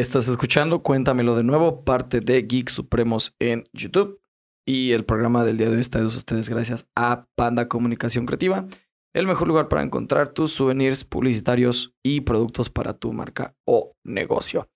[0.00, 4.20] Estás escuchando Cuéntamelo de nuevo, parte de Geek Supremos en YouTube.
[4.66, 8.66] Y el programa del día de hoy está de ustedes gracias a Panda Comunicación Creativa,
[9.14, 14.68] el mejor lugar para encontrar tus souvenirs publicitarios y productos para tu marca o negocio.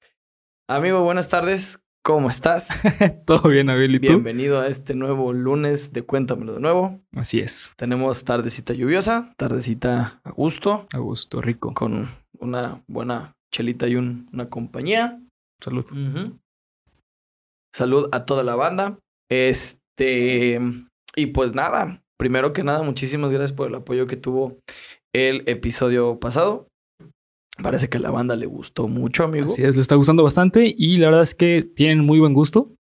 [0.69, 1.81] Amigo, buenas tardes.
[2.05, 2.83] ¿Cómo estás?
[3.27, 3.97] Todo bien, Abel.
[3.97, 4.07] ¿Y tú?
[4.07, 7.01] Bienvenido a este nuevo lunes de Cuéntamelo de nuevo.
[7.17, 7.73] Así es.
[7.77, 11.75] Tenemos tardecita lluviosa, tardecita a gusto, A gusto, rico.
[11.75, 15.21] con una buena chelita y un- una compañía.
[15.63, 15.85] Salud.
[17.75, 18.99] Salud a toda la banda.
[19.31, 20.61] Este,
[21.17, 24.59] y pues nada, primero que nada, muchísimas gracias por el apoyo que tuvo
[25.15, 26.69] el episodio pasado.
[27.61, 29.47] Parece que a la banda le gustó mucho, amigo.
[29.47, 32.73] Así es, le está gustando bastante y la verdad es que tienen muy buen gusto.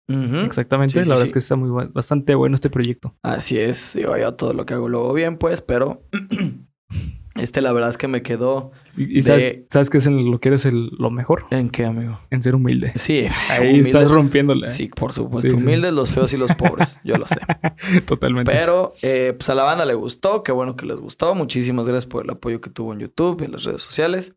[0.44, 0.94] Exactamente.
[0.94, 1.28] Sí, sí, la verdad sí.
[1.30, 3.14] es que está muy bu- bastante bueno este proyecto.
[3.24, 6.00] Así es, yo, yo todo lo que hago lo hago bien, pues, pero
[7.34, 10.30] este la verdad es que me quedó Y, y sabes, De- sabes que es en
[10.30, 12.20] lo que eres el- lo mejor, en qué, amigo.
[12.30, 12.92] en ser humilde.
[12.96, 14.68] Sí, Ahí humildes- estás rompiéndole.
[14.70, 15.48] Sí, por supuesto.
[15.50, 15.62] Sí, sí.
[15.62, 16.98] Humildes, los feos y los pobres.
[17.04, 17.36] Yo lo sé.
[18.06, 18.50] Totalmente.
[18.52, 20.42] Pero eh, pues a la banda le gustó.
[20.42, 21.34] Qué bueno que les gustó.
[21.34, 24.36] Muchísimas gracias por el apoyo que tuvo en YouTube, en las redes sociales.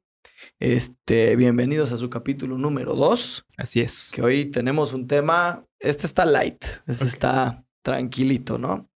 [0.60, 3.46] Este, bienvenidos a su capítulo número 2.
[3.58, 4.12] Así es.
[4.16, 5.66] Que hoy tenemos un tema.
[5.80, 6.64] Este está light.
[6.88, 8.90] Este está tranquilito, ¿no?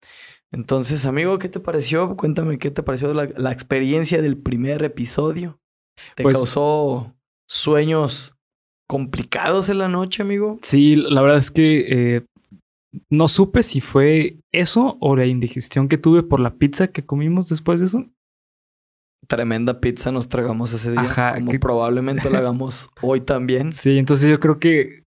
[0.53, 2.17] Entonces, amigo, ¿qué te pareció?
[2.17, 5.59] Cuéntame qué te pareció la, la experiencia del primer episodio.
[6.15, 7.15] ¿Te Pues- causó
[7.49, 8.35] sueños
[8.89, 10.59] complicados en la noche, amigo?
[10.63, 11.87] Sí, la verdad es que
[12.17, 12.25] eh,
[13.11, 17.49] no supe si fue eso o la indigestión que tuve por la pizza que comimos
[17.49, 18.07] después de eso.
[19.29, 21.01] Tremenda pizza nos tragamos ese día.
[21.01, 23.73] Ajá, como que- probablemente la hagamos hoy también.
[23.73, 25.05] Sí, entonces yo creo que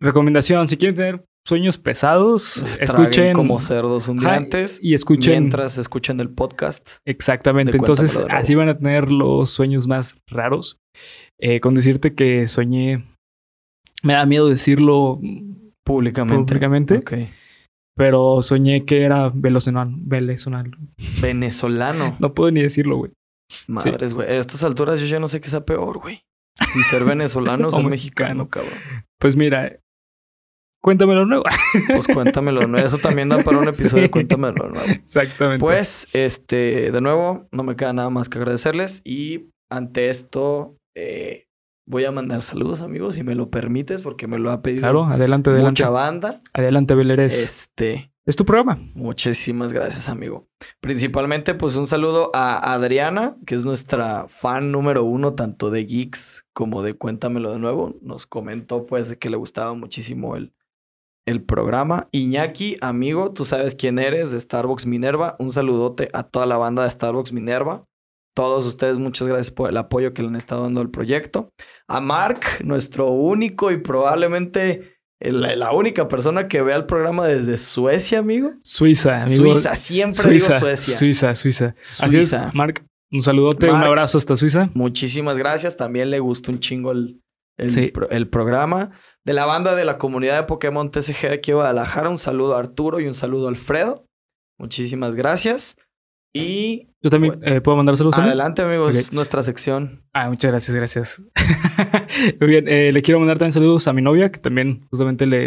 [0.00, 4.78] recomendación, si quieren tener sueños pesados, Traguen escuchen como cerdos un día antes.
[4.82, 6.96] y escuchen Mientras escuchan el podcast.
[7.06, 7.76] exactamente.
[7.76, 10.78] Entonces así van a tener los sueños más raros.
[11.40, 13.04] Eh, con decirte que soñé,
[14.02, 15.20] me da miedo decirlo,
[15.84, 16.44] Públicamente.
[16.44, 16.98] Públicamente.
[16.98, 17.12] Ok.
[17.96, 19.96] pero soñé que era venezolano.
[20.02, 20.76] venezolano.
[21.22, 22.14] Venezolano.
[22.20, 23.12] No puedo ni decirlo, güey.
[23.66, 24.28] Madres, güey.
[24.28, 26.20] A estas alturas yo ya no sé qué sea peor, güey.
[26.74, 28.78] Si ser venezolano o ser mexicano, cabrón.
[29.18, 29.78] Pues mira,
[30.88, 31.44] cuéntamelo nuevo.
[31.94, 32.66] Pues cuéntamelo.
[32.66, 32.78] ¿no?
[32.78, 34.04] Eso también da para un episodio.
[34.04, 34.08] Sí.
[34.08, 34.70] Cuéntamelo.
[34.70, 34.80] ¿no?
[34.80, 35.60] Exactamente.
[35.60, 39.02] Pues, este, de nuevo, no me queda nada más que agradecerles.
[39.04, 41.44] Y ante esto, eh,
[41.86, 45.04] voy a mandar saludos, amigos, si me lo permites, porque me lo ha pedido claro,
[45.04, 45.82] adelante, adelante.
[45.82, 46.40] mucha banda.
[46.54, 47.38] Adelante, Beleres.
[47.38, 48.78] Este, Es tu programa.
[48.94, 50.48] muchísimas gracias, amigo.
[50.80, 56.46] Principalmente, pues un saludo a Adriana, que es nuestra fan número uno, tanto de Geeks
[56.54, 57.94] como de Cuéntamelo de nuevo.
[58.00, 60.52] Nos comentó, pues, que le gustaba muchísimo el,
[61.28, 62.08] el programa.
[62.10, 65.36] Iñaki, amigo, tú sabes quién eres, de Starbucks Minerva.
[65.38, 67.84] Un saludote a toda la banda de Starbucks Minerva.
[68.34, 71.50] Todos ustedes, muchas gracias por el apoyo que le han estado dando al proyecto.
[71.86, 78.20] A Mark, nuestro único y probablemente la única persona que vea el programa desde Suecia,
[78.20, 78.52] amigo.
[78.62, 79.52] Suiza, amigo.
[79.52, 80.96] Suiza, siempre digo Suecia.
[80.96, 81.74] Suiza, Suiza.
[81.78, 82.48] Así Suiza.
[82.48, 82.84] es, Mark.
[83.10, 83.88] Un saludote, un Mark.
[83.88, 84.70] abrazo hasta Suiza.
[84.74, 85.76] Muchísimas gracias.
[85.76, 87.20] También le gustó un chingo el,
[87.58, 87.88] el, Sí.
[87.88, 88.90] pro- el programa.
[89.24, 92.54] De la banda de la comunidad de Pokémon TCG de aquí de Guadalajara, un saludo
[92.56, 94.06] a Arturo y un saludo a Alfredo.
[94.58, 95.76] Muchísimas gracias.
[96.34, 98.18] Y Yo también eh, puedo mandar saludos.
[98.18, 100.04] adelante, amigos, nuestra sección.
[100.12, 101.22] Ah, muchas gracias, gracias.
[102.40, 105.46] Muy bien, eh, le quiero mandar también saludos a mi novia, que también justamente le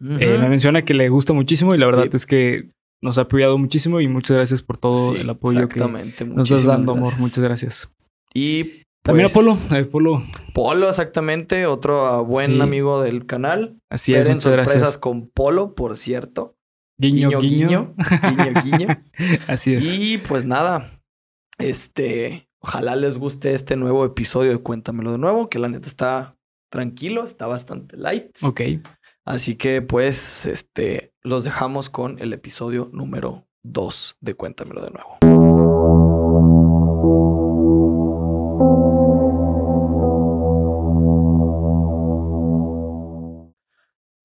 [0.00, 2.16] eh, me menciona que le gusta muchísimo y la verdad Sí.
[2.16, 2.68] es que
[3.02, 6.66] nos ha apoyado muchísimo y muchas gracias por todo Sí, el apoyo que nos estás
[6.66, 7.04] dando, amor.
[7.04, 7.20] gracias.
[7.20, 7.92] Muchas gracias.
[8.34, 10.22] Y También pues, a Polo, eh, Polo,
[10.52, 11.66] Polo, exactamente.
[11.66, 12.60] Otro buen Sí.
[12.60, 13.78] amigo del canal.
[13.90, 14.98] así es, Esperen muchas sorpresas gracias.
[14.98, 16.56] con Polo, por cierto.
[16.98, 17.94] Guiño, guiño.
[18.22, 19.02] guiño, guiño.
[19.48, 19.96] Así es.
[19.98, 20.98] Y pues nada,
[21.58, 26.36] este, ojalá les guste este nuevo episodio de Cuéntamelo de nuevo, que la neta está
[26.70, 28.36] tranquilo, está bastante light.
[28.42, 28.62] Ok.
[29.26, 35.35] Así que pues, este, los dejamos con el episodio número 2 de Cuéntamelo de nuevo.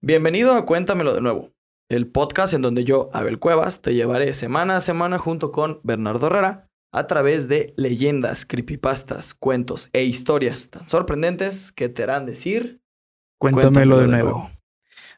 [0.03, 1.51] Bienvenido a Cuéntamelo de nuevo,
[1.88, 6.25] el podcast en donde yo, Abel Cuevas, te llevaré semana a semana junto con Bernardo
[6.25, 12.81] Herrera a través de leyendas, creepypastas, cuentos e historias tan sorprendentes que te harán decir
[13.39, 14.50] Cuéntamelo de nuevo.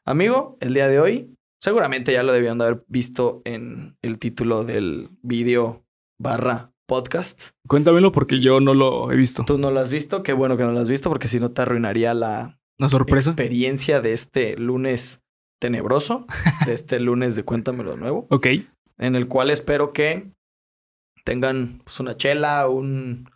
[0.03, 4.65] Amigo, el día de hoy, seguramente ya lo debían de haber visto en el título
[4.65, 5.85] del video
[6.19, 7.51] barra podcast.
[7.69, 9.45] Cuéntamelo porque yo no lo he visto.
[9.45, 11.51] Tú no lo has visto, qué bueno que no lo has visto porque si no
[11.51, 13.31] te arruinaría la Una sorpresa.
[13.31, 15.23] experiencia de este lunes
[15.59, 16.25] tenebroso,
[16.65, 18.47] de este lunes de Cuéntamelo de nuevo, Ok.
[18.97, 20.31] en el cual espero que
[21.23, 23.29] tengan pues, una chela, un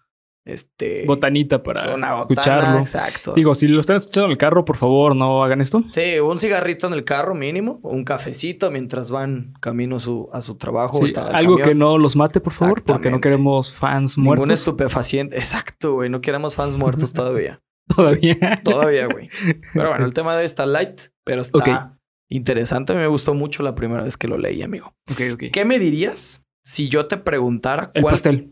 [0.48, 1.06] este...
[1.06, 2.80] Botanita para botana, escucharlo.
[2.80, 3.34] Exacto.
[3.34, 5.84] Digo, si lo están escuchando en el carro, por favor, no hagan esto.
[5.92, 10.42] Sí, un cigarrito en el carro mínimo, un cafecito mientras van camino a su, a
[10.42, 11.06] su trabajo.
[11.06, 15.38] Sí, algo que no los mate, por favor, porque no queremos fans muertos estupefaciente.
[15.38, 16.10] Exacto, güey.
[16.10, 17.62] No queremos fans muertos todavía.
[17.96, 18.62] Todavía.
[18.64, 19.30] todavía, güey.
[19.74, 21.98] Pero bueno, el tema de hoy está light, pero está
[22.30, 22.94] interesante.
[22.94, 24.96] Me gustó mucho la primera vez que lo leí, amigo.
[25.12, 25.44] ok, ok.
[25.52, 28.14] ¿Qué me dirías si yo te preguntara El cuál...
[28.14, 28.52] pastel.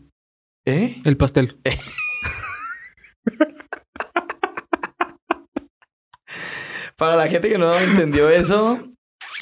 [0.66, 1.00] ¿Eh?
[1.04, 1.58] El pastel.
[6.96, 8.88] Para la gente que no entendió eso,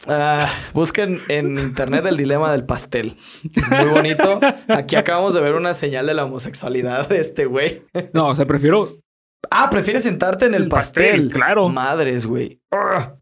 [0.08, 3.14] ah, busquen en internet el dilema del pastel.
[3.54, 4.40] Es muy bonito.
[4.68, 7.84] Aquí acabamos de ver una señal de la homosexualidad de este güey.
[8.12, 8.98] No, o sea, prefiero
[9.50, 11.30] Ah, prefieres sentarte en el, el pastel.
[11.30, 11.68] Claro.
[11.68, 12.60] Madres, güey.
[12.72, 13.14] Ah.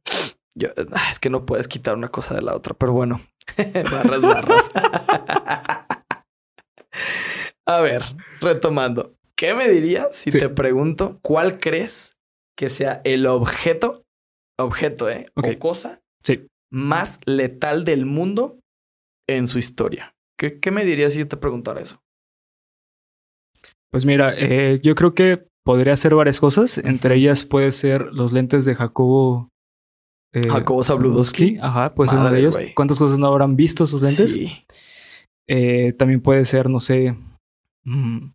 [0.55, 3.21] Yo- ah, es que no puedes quitar una cosa de la otra, pero bueno.
[3.57, 4.71] barras, barras.
[7.67, 8.03] A ver,
[8.41, 9.15] retomando.
[9.37, 10.39] ¿Qué me dirías si Sí.
[10.39, 12.17] te pregunto cuál crees
[12.57, 14.05] que sea el objeto,
[14.59, 16.47] objeto, eh, o cosa Sí.
[16.71, 18.61] más letal del mundo
[19.29, 20.15] en su historia?
[20.39, 22.01] ¿Qué, qué me dirías si yo te preguntara eso?
[23.91, 26.79] Pues mira, eh, yo creo que podría ser varias cosas.
[26.79, 29.49] Entre ellas puede ser los lentes de Jacobo.
[30.35, 31.59] eh, Jacobo Zabludowski.
[31.61, 32.59] Ajá, puede ser uno de ellos.
[32.75, 34.33] ¿Cuántas cosas no habrán visto esos lentes?
[34.33, 34.53] Sí.
[35.47, 37.17] Eh, también puede ser, no sé,
[37.85, 38.31] mm,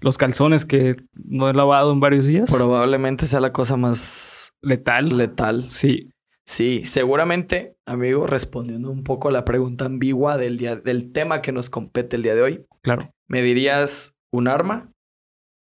[0.00, 2.52] los calzones que no he lavado en varios días.
[2.54, 5.16] Probablemente sea la cosa más Letal.
[5.16, 5.68] letal.
[5.68, 6.10] sí,
[6.48, 11.50] Sí, seguramente, amigo, respondiendo un poco a la pregunta ambigua del día, del tema que
[11.50, 13.10] nos compete el día de hoy, claro.
[13.26, 14.92] ¿me dirías un arma?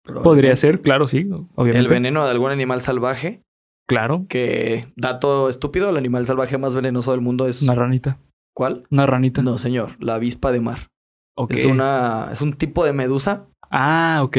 [0.05, 1.89] Podría ser, claro, sí, El obviamente.
[1.95, 3.43] veneno de algún animal salvaje,
[3.89, 8.19] Claro, que dato estúpido, el animal salvaje más venenoso del mundo es una ranita.
[8.55, 8.85] ¿cuál?
[8.91, 9.43] Una ranita.
[9.43, 10.89] No, señor, la avispa de mar.
[11.37, 11.53] Ok.
[11.53, 14.39] Es una es un tipo de medusa Ah, ok.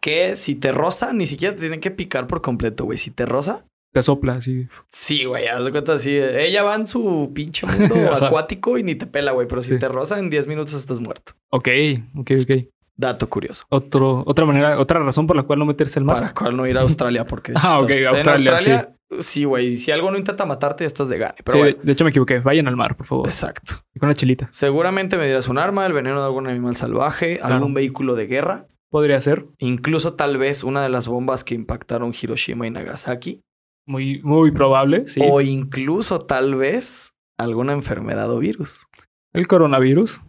[0.00, 2.98] que si te roza, ni siquiera te tienen que picar por completo, güey.
[2.98, 4.68] Si te roza, Te sopla así.
[4.90, 6.16] Sí, güey, haz de cuenta así.
[6.16, 9.46] Ella va en su pinche mundo acuático y ni te pela, güey.
[9.46, 9.78] Pero si Sí.
[9.78, 11.32] te roza en 10 minutos estás muerto.
[11.50, 11.68] Ok,
[12.16, 12.56] ok, ok.
[12.96, 13.64] Dato curioso.
[13.70, 16.16] Otro, otra manera, otra razón por la cual no meterse al mar.
[16.20, 17.52] Para cuál no ir a Australia, porque.
[17.56, 19.78] Ah, ok, Australia, Australia, sí, güey.
[19.78, 21.34] Si algo no intenta matarte, ya estás de gane.
[21.44, 21.78] Pero sí, bueno.
[21.82, 22.40] de hecho me equivoqué.
[22.40, 23.26] Vayan al mar, por favor.
[23.26, 23.76] Exacto.
[23.94, 24.48] Y con una chelita.
[24.52, 27.54] Seguramente me dirás un arma, el veneno de algún animal salvaje, Claro.
[27.54, 29.46] algún vehículo de guerra, Podría ser.
[29.58, 33.40] incluso tal vez una de las bombas que impactaron Hiroshima y Nagasaki,
[33.86, 35.20] Muy, muy probable, sí.
[35.24, 38.86] o incluso tal vez alguna enfermedad o virus.
[39.32, 40.20] El coronavirus.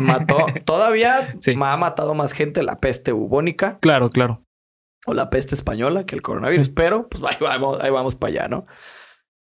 [0.00, 1.54] Mató, todavía Sí.
[1.60, 4.42] ha matado más gente la peste bubónica Claro, claro.
[5.06, 6.72] o la peste española que el coronavirus, Sí.
[6.74, 8.66] pero pues ahí vamos, ahí vamos para allá, ¿no?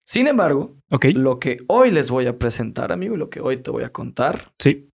[0.05, 1.05] Sin embargo, Ok.
[1.13, 3.91] lo que hoy les voy a presentar, amigo, y lo que hoy te voy a
[3.91, 4.89] contar, Sí.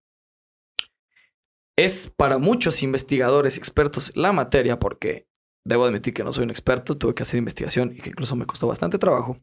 [1.77, 5.25] es para muchos investigadores y expertos la materia, porque
[5.65, 8.45] debo admitir que no soy un experto, tuve que hacer investigación y que incluso me
[8.45, 9.37] costó bastante trabajo.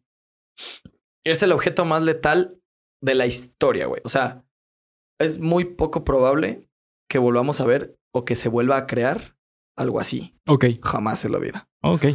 [1.25, 2.61] Es el objeto más letal
[3.03, 4.01] de la historia, güey.
[4.05, 4.45] O sea,
[5.21, 6.65] es muy poco probable
[7.09, 9.37] que volvamos a ver o que se vuelva a crear
[9.77, 10.35] algo así.
[10.47, 10.65] Ok.
[10.83, 11.69] Jamás en la vida.
[11.83, 12.07] Ok.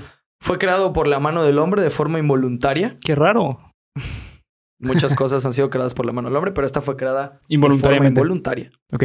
[0.41, 2.97] Fue creado por la mano del hombre de forma involuntaria.
[3.03, 3.71] Qué raro.
[4.79, 7.29] Muchas cosas han sido creadas por la mano del hombre, pero esta fue creada de
[7.29, 8.19] forma Involuntariamente.
[8.21, 8.71] involuntaria.
[8.91, 9.03] Ok.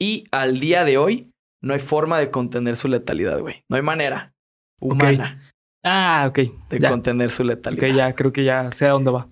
[0.00, 1.30] Y al día de hoy
[1.62, 3.64] no hay forma de contener su letalidad, güey.
[3.68, 4.32] No hay manera
[4.80, 5.40] humana
[5.84, 6.38] Ah, ok.
[6.70, 6.88] de Ya.
[6.90, 7.88] contener su Ok, letalidad.
[7.94, 9.28] ya creo que ya sé a dónde va.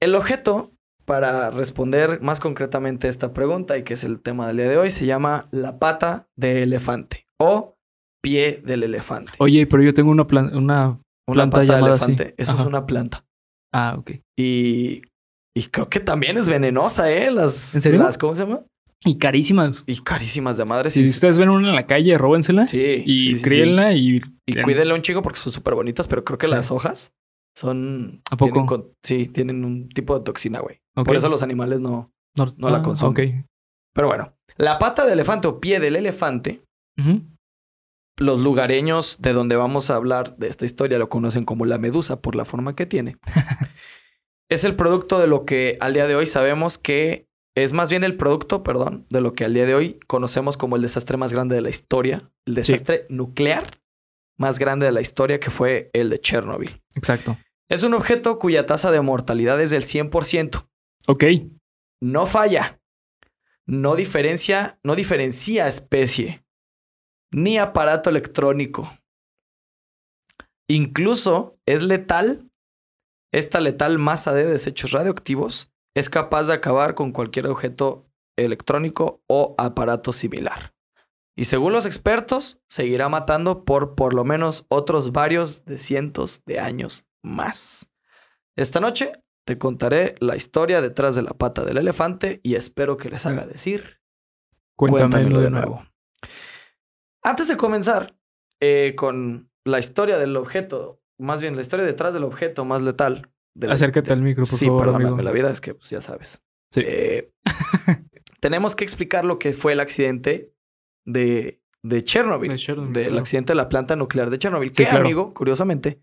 [0.00, 0.72] El objeto,
[1.06, 4.90] para responder más concretamente esta pregunta y que es el tema del día de hoy,
[4.90, 7.76] se llama la pata de elefante o
[8.22, 9.32] pie del elefante.
[9.38, 11.00] Oye, pero yo tengo una, plan- una...
[11.28, 12.04] Una planta pata de llamada así.
[12.12, 12.62] elefante, eso Ajá.
[12.62, 13.24] es una planta.
[13.72, 14.10] Ah, ok.
[14.38, 15.02] Y,
[15.56, 17.30] y creo que también es venenosa, ¿eh?
[17.30, 18.00] Las, ¿En serio?
[18.02, 18.60] Las, ¿Cómo se llama?
[19.04, 19.82] Y carísimas.
[19.86, 20.88] Y carísimas de madre.
[20.90, 22.66] Si Sí, ustedes ven una en la calle, róbensela.
[22.68, 24.20] sí, y sí, críenla y...
[24.46, 27.12] Y cuídenla un chico porque son súper bonitas, pero creo que las hojas
[27.56, 28.22] son...
[28.30, 28.52] ¿A poco?
[28.52, 30.80] tienen con- sí, tienen un tipo de toxina, güey.
[30.94, 32.12] Por eso los animales no...
[32.36, 33.46] No, no la ah, consumen.
[33.94, 36.62] Pero bueno, la pata de elefante o pie del elefante,
[38.18, 42.20] los lugareños de donde vamos a hablar de esta historia lo conocen como la medusa
[42.20, 43.16] por la forma que tiene.
[44.50, 48.04] es el producto de lo que al día de hoy sabemos que es más bien
[48.04, 51.32] el producto, perdón, de lo que al día de hoy conocemos como el desastre más
[51.32, 53.78] grande de la historia, el desastre nuclear
[54.38, 56.82] más grande de la historia que fue el de Chernobyl.
[56.94, 57.38] Exacto.
[57.68, 60.68] Es un objeto cuya tasa de mortalidad es del 100%.
[61.08, 61.24] Ok.
[62.00, 62.80] No falla.
[63.66, 66.46] No diferencia, no diferencia especie
[67.32, 68.88] ni aparato electrónico.
[70.68, 72.48] Incluso es letal.
[73.32, 78.08] Esta letal masa de desechos radioactivos es capaz de acabar con cualquier objeto
[78.38, 80.74] electrónico o aparato similar.
[81.36, 86.60] Y según los expertos, seguirá matando por por lo menos otros varios de cientos de
[86.60, 87.90] años más.
[88.56, 89.12] Esta noche
[89.44, 93.46] te contaré la historia detrás de la pata del elefante y espero que les haga
[93.46, 94.00] decir.
[94.76, 95.86] Cuéntamelo, de nuevo.
[97.22, 98.16] Antes de comenzar
[98.60, 103.30] eh, con la historia del objeto, más bien la historia detrás del objeto más letal.
[103.54, 105.22] de la- Acércate al micro, por sí, favor, perdóname, amigo.
[105.22, 106.42] la vida es que pues, ya sabes.
[106.70, 106.82] Sí.
[106.84, 107.32] Eh,
[108.40, 110.52] tenemos que explicar lo que fue el accidente
[111.04, 112.50] de, de Chernobyl.
[112.50, 113.20] De Chernobyl, del claro.
[113.20, 114.70] accidente de la planta nuclear de Chernobyl.
[114.74, 115.04] Sí, que, claro.
[115.04, 116.00] amigo, curiosamente,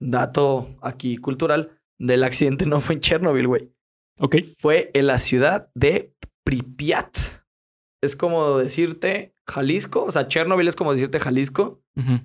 [0.00, 3.72] dato aquí cultural, del accidente no fue en Chernobyl, güey.
[4.18, 4.36] Ok.
[4.58, 6.12] Fue en la ciudad de
[6.44, 7.16] Pripyat.
[8.02, 11.80] Es como decirte Jalisco, o sea, Chernobyl es como decirte Jalisco,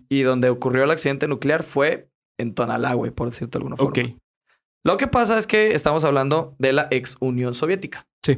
[0.10, 3.90] y donde ocurrió el accidente nuclear fue en Tonalá, güey, por decirte de alguna forma.
[3.92, 4.16] Ok.
[4.84, 8.06] Lo que pasa es que estamos hablando de la ex Unión Soviética.
[8.26, 8.34] Sí.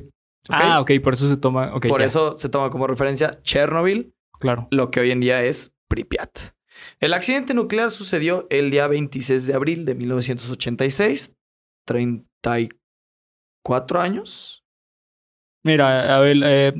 [0.50, 0.56] ¿ok?
[0.56, 1.72] Ah, ok, por eso se toma.
[1.80, 4.68] Por ya, eso se toma como referencia Chernobyl, Claro.
[4.72, 6.54] lo que hoy en día es Pripyat.
[7.00, 11.36] El accidente nuclear sucedió el día 26 de abril de 1986,
[11.86, 14.63] 34 años.
[15.66, 16.74] Mira, a ver, eh,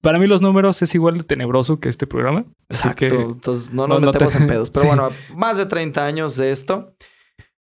[0.00, 2.44] para mí los números es igual de tenebroso que este programa.
[2.68, 3.06] Así Exacto.
[3.06, 4.70] que Entonces no nos no- no te- metemos en pedos.
[4.70, 4.86] Pero Sí.
[4.88, 6.94] bueno, más de 30 años de esto.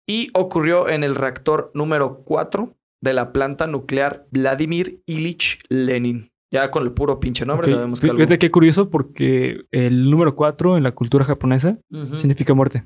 [0.08, 6.32] Y ocurrió en el reactor número 4 de la planta nuclear Vladimir Ilich Lenin.
[6.51, 7.74] Ya con el puro pinche nombre ok.
[7.75, 8.18] sabemos que algo...
[8.18, 12.18] Fíjate qué curioso porque el número 4 en la cultura japonesa Ujú.
[12.18, 12.84] significa muerte.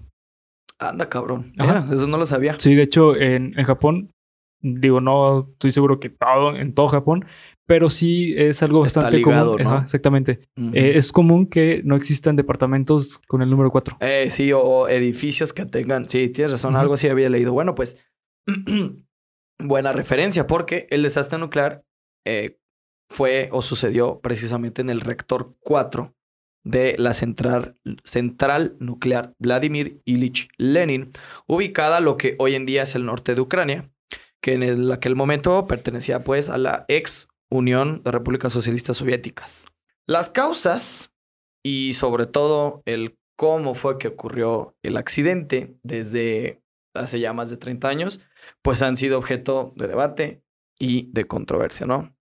[0.80, 1.54] Anda, cabrón.
[1.58, 1.86] Ajá.
[1.92, 2.56] Eso no lo sabía.
[2.60, 4.12] Sí, de hecho, en, en Japón,
[4.62, 7.26] digo, no estoy seguro que todo, en todo Japón,
[7.66, 9.64] pero sí es algo Está bastante ligado, común.
[9.64, 9.70] ¿no?
[9.76, 10.42] Ajá, exactamente.
[10.58, 10.72] Ujú.
[10.74, 13.96] Eh, es común que no existan departamentos con el número 4.
[14.02, 16.10] Eh, sí, o, o edificios que tengan.
[16.10, 16.82] Sí, tienes razón, Ujú.
[16.82, 17.54] algo así había leído.
[17.54, 18.04] Bueno, pues,
[19.60, 21.84] buena referencia, porque el desastre nuclear
[22.26, 22.58] eh,
[23.10, 26.16] fue o sucedió precisamente en el reactor 4
[26.66, 31.12] de la central, nuclear Vladimir Ilich Lenin,
[31.48, 33.92] ubicada lo que hoy en día es el norte de Ucrania,
[34.42, 39.66] que en el- aquel momento pertenecía pues a la ex Unión de Repúblicas Socialistas Soviéticas.
[40.08, 41.12] Las causas
[41.64, 46.62] y sobre todo el cómo fue que ocurrió el accidente desde
[46.96, 48.22] hace ya más de 30 años,
[48.62, 50.44] pues han sido objeto de debate
[50.80, 52.16] y de controversia, ¿no?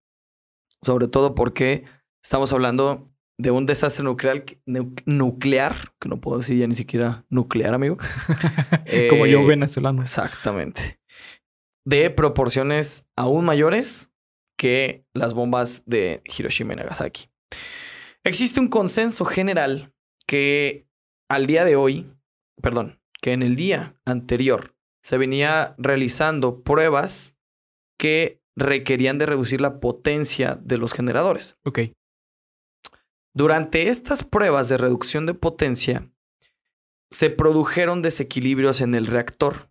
[0.85, 1.85] Sobre todo porque
[2.23, 3.09] estamos hablando
[3.39, 7.97] de un desastre nuclear, nu- nuclear, que no puedo decir ya ni siquiera nuclear, amigo.
[9.11, 10.03] Como yo Eh, venezolano.
[10.03, 10.99] Exactamente.
[11.85, 14.11] De proporciones aún mayores
[14.59, 17.29] que las bombas de Hiroshima y Nagasaki.
[18.25, 19.93] Existe un consenso general
[20.27, 20.87] que
[21.29, 22.13] al día de hoy,
[22.61, 27.37] perdón, que en el día anterior se venía realizando pruebas
[27.99, 31.57] que requerían de reducir la potencia de los generadores.
[31.65, 31.81] Ok.
[33.35, 36.11] Durante estas pruebas de reducción de potencia,
[37.11, 39.71] se produjeron desequilibrios en el reactor.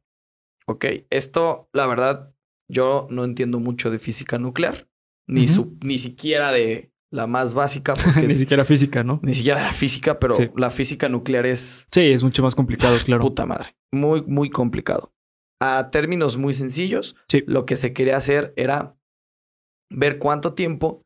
[0.65, 2.33] Ok, esto, la verdad,
[2.69, 4.87] yo no entiendo mucho de física nuclear,
[5.27, 9.19] ni, su- ni siquiera de la más básica, Ni es- siquiera física, ¿no?
[9.21, 10.49] ni siquiera de la física, pero Sí.
[10.55, 13.21] la física nuclear es Sí, es mucho más complicado, claro.
[13.21, 15.13] puta madre, muy, muy complicado.
[15.61, 17.43] A términos muy sencillos, Sí.
[17.45, 18.95] lo que se quería hacer era
[19.91, 21.05] ver cuánto tiempo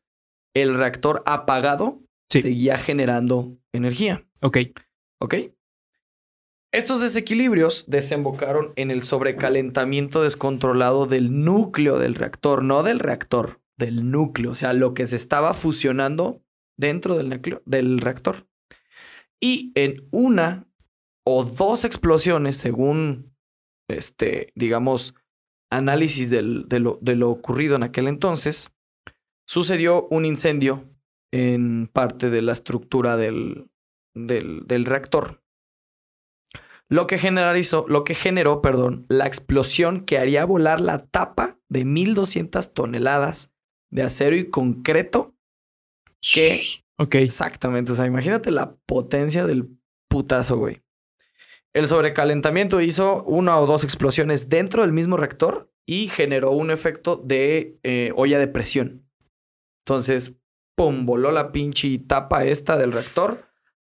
[0.54, 2.40] el reactor apagado Sí.
[2.40, 4.26] seguía generando energía.
[4.42, 4.58] Ok.
[5.20, 5.34] ¿Ok?
[6.72, 14.10] Estos desequilibrios desembocaron en el sobrecalentamiento descontrolado del núcleo del reactor, no del reactor, del
[14.10, 16.42] núcleo, o sea, lo que se estaba fusionando
[16.78, 18.46] dentro del núcleo del reactor.
[19.40, 20.66] Y en una
[21.24, 23.35] o dos explosiones, según
[23.88, 25.14] este, digamos,
[25.70, 28.72] análisis del- de, lo, de lo ocurrido en aquel entonces,
[29.46, 30.84] sucedió un incendio
[31.32, 33.68] en parte de la estructura del,
[34.14, 35.42] del, del reactor.
[36.88, 41.84] Lo que generalizó, lo que generó, perdón, la explosión que haría volar la tapa de
[41.84, 43.52] 1200 toneladas
[43.90, 45.34] de acero y concreto.
[46.20, 46.60] ¿Qué?
[46.98, 47.16] Ok.
[47.16, 49.68] Exactamente, o sea, imagínate la potencia del
[50.08, 50.82] putazo, güey.
[51.76, 57.16] El sobrecalentamiento hizo una o dos explosiones dentro del mismo reactor y generó un efecto
[57.16, 59.06] de eh, olla de presión.
[59.84, 60.40] Entonces,
[60.74, 63.44] pum, voló la pinche tapa esta del reactor.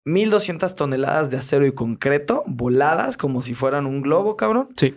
[0.06, 4.70] 1200 toneladas de acero y concreto voladas como si fueran un globo, cabrón.
[4.78, 4.94] Sí.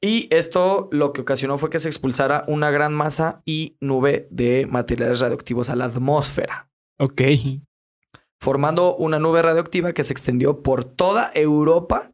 [0.00, 4.64] Y esto lo que ocasionó fue que se expulsara una gran masa y nube de
[4.64, 7.20] materiales radioactivos a la atmósfera Ok.
[8.42, 12.10] Formando una nube radioactiva que se extendió por toda Europa,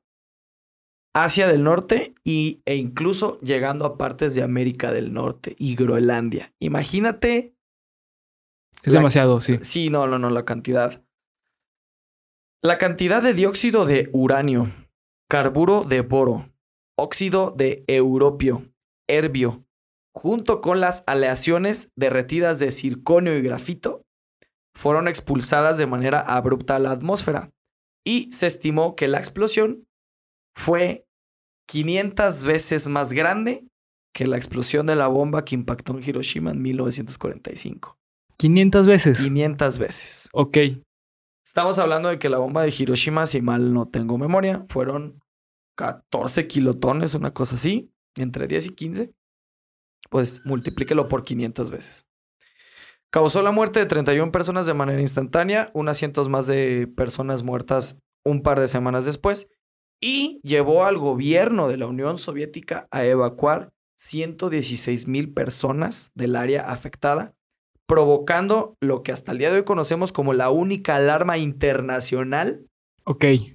[1.16, 6.52] Asia del Norte y, e incluso llegando a partes de América del Norte y Groenlandia.
[6.60, 7.54] Imagínate,
[8.84, 9.58] Es La- demasiado, sí.
[9.62, 11.02] sí, no, no, no, la cantidad
[12.62, 14.70] La cantidad de dióxido de uranio,
[15.30, 16.52] carburo de boro,
[16.98, 18.70] óxido de europio,
[19.08, 19.64] herbio,
[20.14, 24.02] junto con las aleaciones derretidas de circonio y grafito,
[24.78, 27.50] fueron expulsadas de manera abrupta a la atmósfera
[28.06, 29.88] y se estimó que la explosión
[30.54, 31.04] fue
[31.68, 33.66] 500 veces más grande
[34.14, 37.98] que la explosión de la bomba que impactó en Hiroshima en 1945.
[38.38, 39.20] 500 veces.
[39.20, 40.28] 500 veces.
[40.32, 40.58] Ok.
[41.44, 45.20] Estamos hablando de que la bomba de Hiroshima, si mal no tengo memoria, fueron
[45.76, 49.12] 14 kilotones, una cosa así, entre 10 y 15.
[50.08, 52.07] Pues multiplíquelo por 500 veces.
[53.10, 58.00] Causó la muerte de 31 personas de manera instantánea, unas cientos más de personas muertas
[58.24, 59.50] un par de semanas después,
[60.00, 66.70] y llevó al gobierno de la Unión Soviética a evacuar 116 mil personas del área
[66.70, 67.34] afectada,
[67.86, 72.66] provocando lo que hasta el día de hoy conocemos como la única alarma internacional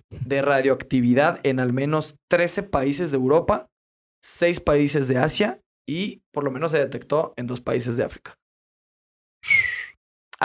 [0.09, 3.67] de radioactividad en al menos 13 países de Europa,
[4.23, 8.35] 6 países de Asia y por lo menos se detectó en dos países de África.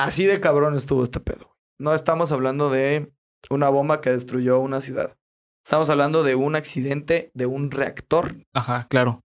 [0.04, 1.56] Así de cabrón estuvo este pedo.
[1.78, 3.12] No estamos hablando de
[3.50, 5.16] una bomba que destruyó una ciudad.
[5.64, 9.20] Estamos hablando de un accidente de un reactor, Ajá, claro.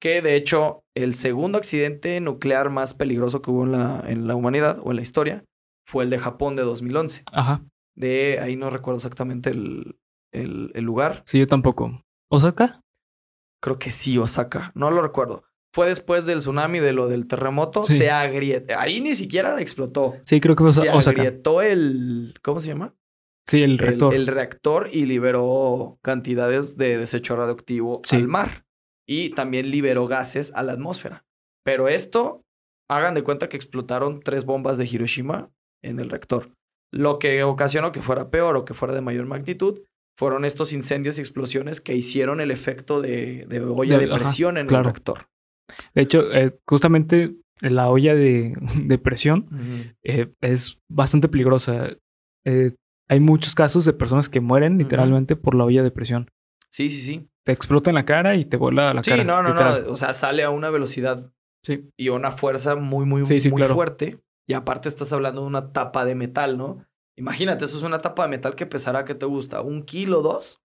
[0.00, 4.34] que de hecho el segundo accidente nuclear más peligroso que hubo en la, en la
[4.36, 5.44] humanidad o en la historia
[5.86, 7.24] fue el de Japón de 2011.
[7.32, 7.62] Ajá.
[7.96, 9.98] De ahí no recuerdo exactamente el,
[10.32, 11.22] el, el lugar.
[11.26, 12.02] Sí, yo tampoco.
[12.30, 12.80] ¿Osaka?
[13.60, 14.70] Creo que sí, Osaka.
[14.74, 15.42] No lo recuerdo.
[15.74, 17.84] Fue después del tsunami, de lo del terremoto.
[17.84, 17.98] Sí.
[17.98, 18.74] Se agrietó.
[18.78, 20.16] Ahí ni siquiera explotó.
[20.24, 21.20] Sí, creo que fue Se Osaka.
[21.22, 22.34] agrietó el.
[22.42, 22.94] ¿Cómo se llama?
[23.46, 24.14] Sí, el reactor.
[24.14, 28.16] El, reactor y liberó cantidades de desecho radioactivo Sí.
[28.16, 28.64] al mar.
[29.06, 31.24] Y también liberó gases a la atmósfera.
[31.64, 32.42] Pero esto,
[32.90, 35.50] hagan de cuenta que explotaron tres bombas de Hiroshima
[35.82, 36.50] en el reactor.
[36.92, 39.80] Lo que ocasionó que fuera peor o que fuera de mayor magnitud
[40.18, 44.24] fueron estos incendios y explosiones que hicieron el efecto de, de olla De- de ajá,
[44.24, 44.88] presión en claro.
[44.88, 45.28] el reactor.
[45.94, 48.54] De hecho, eh, justamente la olla de,
[48.84, 49.46] de presión
[50.02, 51.90] eh, es bastante peligrosa.
[52.44, 52.70] Eh,
[53.08, 56.30] hay muchos casos de personas que mueren literalmente por la olla de presión.
[56.70, 57.28] Sí, sí, sí.
[57.44, 59.24] Te explota en la cara y te vuela la Sí, cara.
[59.24, 59.84] no, no, literal.
[59.86, 59.92] no.
[59.92, 61.32] O sea, sale a una velocidad
[61.64, 61.88] Sí.
[61.96, 63.74] y una fuerza muy, muy, Sí, sí, muy claro.
[63.74, 64.20] fuerte.
[64.46, 66.84] Y aparte estás hablando de una tapa de metal, ¿no?
[67.16, 69.60] Imagínate, eso es una tapa de metal que pesará, ¿qué te gusta?
[69.62, 70.60] ¿Un kilo, dos?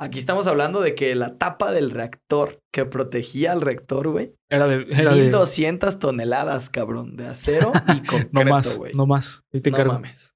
[0.00, 4.66] Aquí estamos hablando de que la tapa del reactor que protegía al reactor, güey, Era
[4.68, 4.86] de.
[4.90, 8.94] Era de 1200 toneladas, cabrón, de acero y concreto, no más, güey.
[8.94, 9.42] no más.
[9.52, 9.94] Ahí te No encargo.
[9.94, 10.34] mames.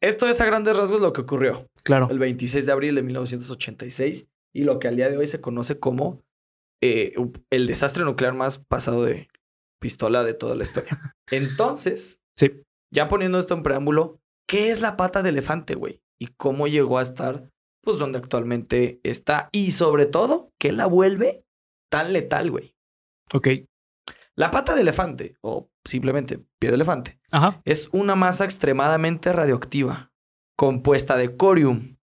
[0.00, 2.08] Esto es a grandes rasgos lo que ocurrió Claro.
[2.10, 5.80] el 26 de abril de 1986 y lo que al día de hoy se conoce
[5.80, 6.22] como
[6.82, 7.14] eh,
[7.50, 9.28] el desastre nuclear más pasado de
[9.80, 11.16] pistola de toda la historia.
[11.30, 12.62] Entonces, Sí.
[12.92, 16.00] ya poniendo esto en preámbulo, ¿qué es la pata de elefante, güey?
[16.20, 17.50] ¿Y cómo llegó a estar,
[17.86, 19.48] pues, donde actualmente está?
[19.52, 21.44] Y sobre todo, ¿qué la vuelve
[21.88, 22.74] tan letal, güey?
[23.32, 23.48] Ok.
[24.34, 27.62] La pata de elefante, o simplemente pie de elefante, Ajá.
[27.64, 30.12] es una masa extremadamente radioactiva,
[30.56, 31.96] compuesta de corium.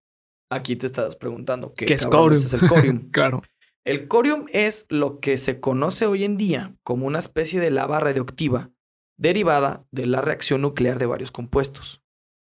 [0.50, 2.40] Aquí te estás preguntando qué, ¿Qué es corium?
[2.40, 3.10] es el corium.
[3.12, 3.42] Claro.
[3.84, 7.98] el corium es lo que se conoce hoy en día como una especie de lava
[7.98, 8.70] radioactiva
[9.18, 12.02] derivada de la reacción nuclear de varios compuestos.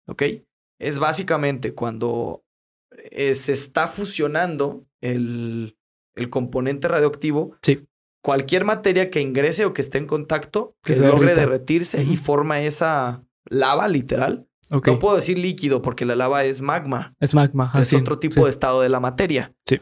[0.06, 0.22] ¿Ok?
[0.78, 2.44] Es básicamente cuando
[3.16, 5.76] eh, se está fusionando el,
[6.14, 7.56] el componente radioactivo.
[7.62, 7.86] Sí.
[8.22, 11.40] Cualquier materia que ingrese o que esté en contacto, Que que, se logre derrita.
[11.46, 14.46] derretirse y forma esa lava literal.
[14.70, 17.14] No puedo decir líquido porque la lava es magma.
[17.20, 17.70] Es magma.
[17.76, 18.42] es otro tipo Sí.
[18.42, 19.54] de estado de la materia.
[19.64, 19.80] Sí.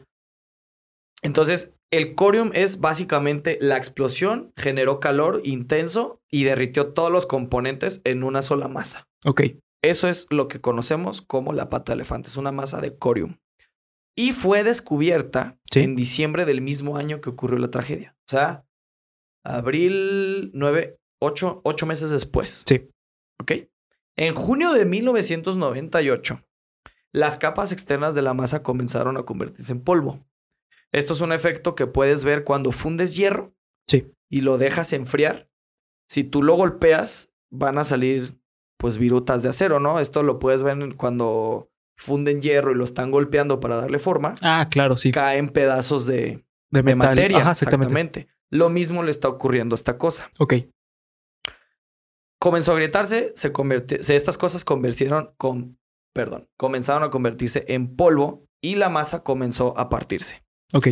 [1.22, 8.02] Entonces, el corium es básicamente la explosión, generó calor intenso y derritió todos los componentes
[8.04, 9.08] en una sola masa.
[9.24, 9.42] Ok.
[9.84, 13.36] Eso es lo que conocemos como la pata de elefante, es una masa de corium.
[14.16, 15.80] Y fue descubierta Sí.
[15.80, 18.16] en diciembre del mismo año que ocurrió la tragedia.
[18.26, 18.64] O sea,
[19.44, 22.64] abril 9, 8, 8 meses después.
[22.66, 22.88] Sí.
[23.40, 23.52] ¿Ok?
[24.16, 26.42] En junio de 1998,
[27.12, 30.24] las capas externas de la masa comenzaron a convertirse en polvo.
[30.92, 33.52] Esto es un efecto que puedes ver cuando fundes hierro
[33.88, 34.06] Sí.
[34.30, 35.48] y lo dejas enfriar.
[36.08, 38.38] Si tú lo golpeas, van a salir
[38.84, 39.98] pues virutas de acero, ¿no?
[39.98, 44.34] Esto lo puedes ver cuando funden hierro y lo están golpeando para darle forma.
[44.42, 45.10] Ah, claro, sí.
[45.10, 47.38] Caen pedazos de, De materia.
[47.38, 47.98] Ajá, exactamente.
[47.98, 48.28] exactamente.
[48.50, 50.30] Lo mismo le está ocurriendo a esta cosa.
[50.38, 50.56] Ok.
[52.38, 55.78] comenzó a agrietarse, se convirtió, estas cosas convirtieron con,
[56.12, 60.44] perdón, comenzaron a convertirse en polvo y la masa comenzó a partirse.
[60.74, 60.88] Ok.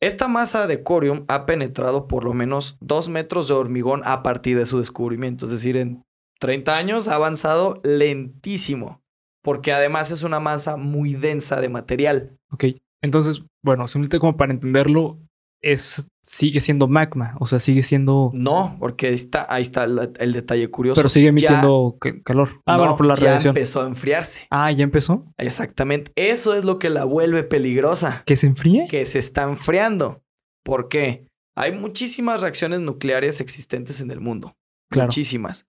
[0.00, 4.58] Esta masa de corium ha penetrado por lo menos dos metros de hormigón a partir
[4.58, 6.04] de su descubrimiento, es decir, en
[6.40, 9.02] 30 años ha avanzado lentísimo
[9.42, 12.36] porque además es una masa muy densa de material.
[12.50, 12.64] Ok.
[13.02, 15.18] Entonces, bueno, simplemente como para entenderlo,
[15.62, 18.30] es sigue siendo magma, o sea, sigue siendo.
[18.34, 20.98] No, porque ahí está, ahí está el, el detalle curioso.
[20.98, 22.60] Pero sigue emitiendo ca- calor.
[22.66, 23.56] Ah, no, bueno, por la ya radiación.
[23.56, 24.46] empezó a enfriarse.
[24.50, 25.24] Ah, ya empezó.
[25.38, 26.12] Exactamente.
[26.16, 28.22] Eso es lo que la vuelve peligrosa.
[28.26, 28.86] ¿Que se enfríe?
[28.88, 30.22] Que se está enfriando.
[30.64, 31.26] ¿Por qué?
[31.56, 34.54] Hay muchísimas reacciones nucleares existentes en el mundo.
[34.90, 35.06] Claro.
[35.08, 35.66] Muchísimas.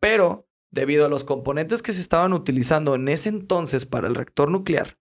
[0.00, 4.50] Pero, debido a los componentes que se estaban utilizando en ese entonces para el reactor
[4.50, 4.96] nuclear,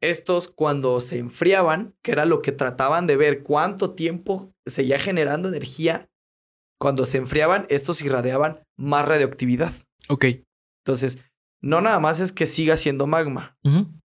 [0.00, 5.48] estos cuando se enfriaban, que era lo que trataban de ver cuánto tiempo seguía generando
[5.48, 6.08] energía,
[6.80, 9.72] cuando se enfriaban, estos irradiaban más radioactividad.
[10.08, 10.26] Ok.
[10.84, 11.24] Entonces,
[11.60, 13.56] no nada más es que siga siendo magma.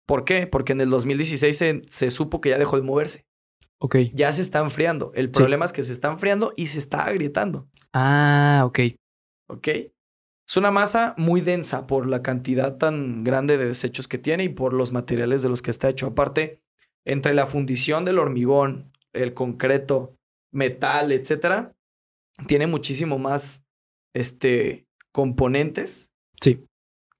[0.05, 0.47] ¿Por qué?
[0.47, 3.25] Porque en el 2016 se, se supo que ya dejó de moverse.
[3.79, 3.95] Ok.
[4.13, 5.11] Ya se está enfriando.
[5.15, 5.31] El Sí.
[5.33, 7.69] problema es que se está enfriando y se está agrietando.
[7.93, 8.79] Ah, ok.
[9.49, 9.67] ¿Ok?
[10.47, 14.49] Es una masa muy densa por la cantidad tan grande de desechos que tiene y
[14.49, 16.07] por los materiales de los que está hecho.
[16.07, 16.61] Aparte,
[17.05, 20.15] entre la fundición del hormigón, el concreto,
[20.53, 21.73] metal, etcétera,
[22.47, 23.65] tiene muchísimo más
[24.15, 26.63] este, componentes Sí,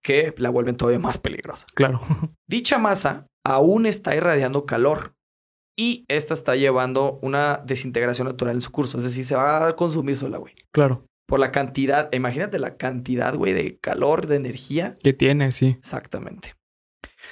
[0.03, 1.65] que la vuelven todavía más peligrosa.
[1.73, 1.99] claro.
[2.47, 5.15] Dicha masa aún está irradiando calor
[5.77, 8.97] y esta está llevando una desintegración natural en su curso.
[8.97, 10.53] Es decir, se va a consumir sola, güey.
[10.71, 11.03] claro.
[11.27, 14.97] Por la cantidad, imagínate la cantidad, güey, de calor, de energía.
[15.03, 15.51] ¿Qué tiene?
[15.51, 15.75] Sí.
[15.77, 16.55] Exactamente.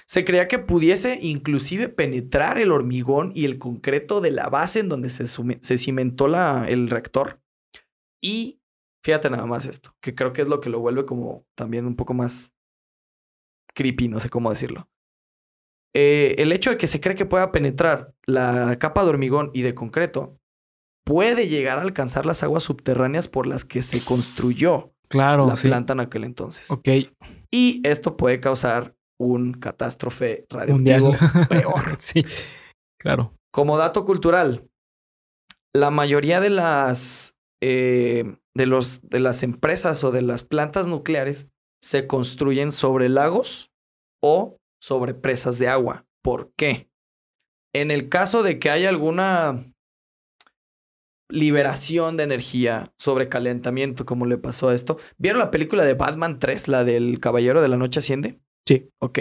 [0.05, 4.89] Se creía que pudiese inclusive penetrar el hormigón y el concreto de la base en
[4.89, 7.41] donde se, sume- se cimentó la, el reactor.
[8.21, 8.60] Y
[9.03, 11.95] fíjate nada más esto, que creo que es lo que lo vuelve como también un
[11.95, 12.53] poco más
[13.73, 14.89] creepy, no sé cómo decirlo.
[15.93, 19.62] Eh, el hecho de que se cree que pueda penetrar la capa de hormigón y
[19.62, 20.38] de concreto
[21.05, 25.67] puede llegar a alcanzar las aguas subterráneas por las que se construyó Claro, la sí.
[25.67, 26.71] planta en aquel entonces.
[26.71, 26.89] Ok.
[27.51, 31.47] Y esto puede causar un catástrofe radioactivo Mundial.
[31.49, 31.95] peor.
[31.99, 32.25] sí.
[32.99, 33.33] Claro.
[33.53, 34.67] Como dato cultural,
[35.73, 41.49] la mayoría de las, eh, de, los, de las empresas o de las plantas nucleares
[41.81, 43.69] se construyen sobre lagos
[44.23, 46.05] o sobre presas de agua.
[46.23, 46.89] ¿Por qué?
[47.73, 49.71] En el caso de que haya alguna
[51.36, 54.98] liberación de energía, sobrecalentamiento, como le pasó a esto.
[55.17, 58.39] ¿Vieron la película de Batman 3, la del Caballero de la Noche Asciende?
[58.67, 58.89] Sí.
[59.00, 59.19] Ok.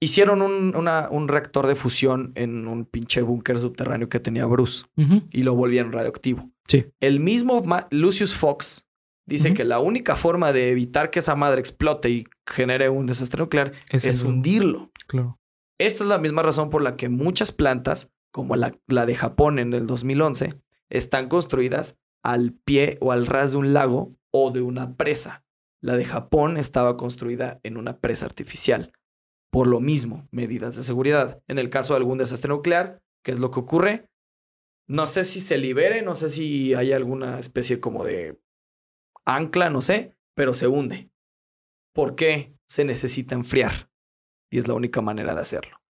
[0.00, 4.84] Hicieron un, una- un reactor de fusión en un pinche búnker subterráneo que tenía Bruce
[5.30, 6.50] y lo volvieron radioactivo.
[6.66, 6.86] Sí.
[7.00, 8.84] El mismo Ma- Lucius Fox
[9.26, 13.40] dice que la única forma de evitar que esa madre explote y genere un desastre
[13.40, 14.90] nuclear Es es, el- hundirlo.
[15.06, 15.38] Claro.
[15.78, 19.58] Esta es la misma razón por la que muchas plantas, como la, la de Japón
[19.60, 20.54] en el 2011,
[20.92, 25.44] están construidas al pie o al ras de un lago o de una presa.
[25.80, 28.92] La de Japón estaba construida en una presa artificial.
[29.50, 31.42] Por lo mismo, medidas de seguridad.
[31.48, 34.08] En el caso de algún desastre nuclear, ¿qué es lo que ocurre?
[34.86, 38.38] No sé si se libere, no sé si hay alguna especie como de
[39.24, 41.10] ancla, no sé, pero se hunde.
[41.94, 42.54] ¿Por qué?
[42.68, 43.90] Se necesita enfriar.
[44.50, 45.81] Y es la única manera de hacerlo.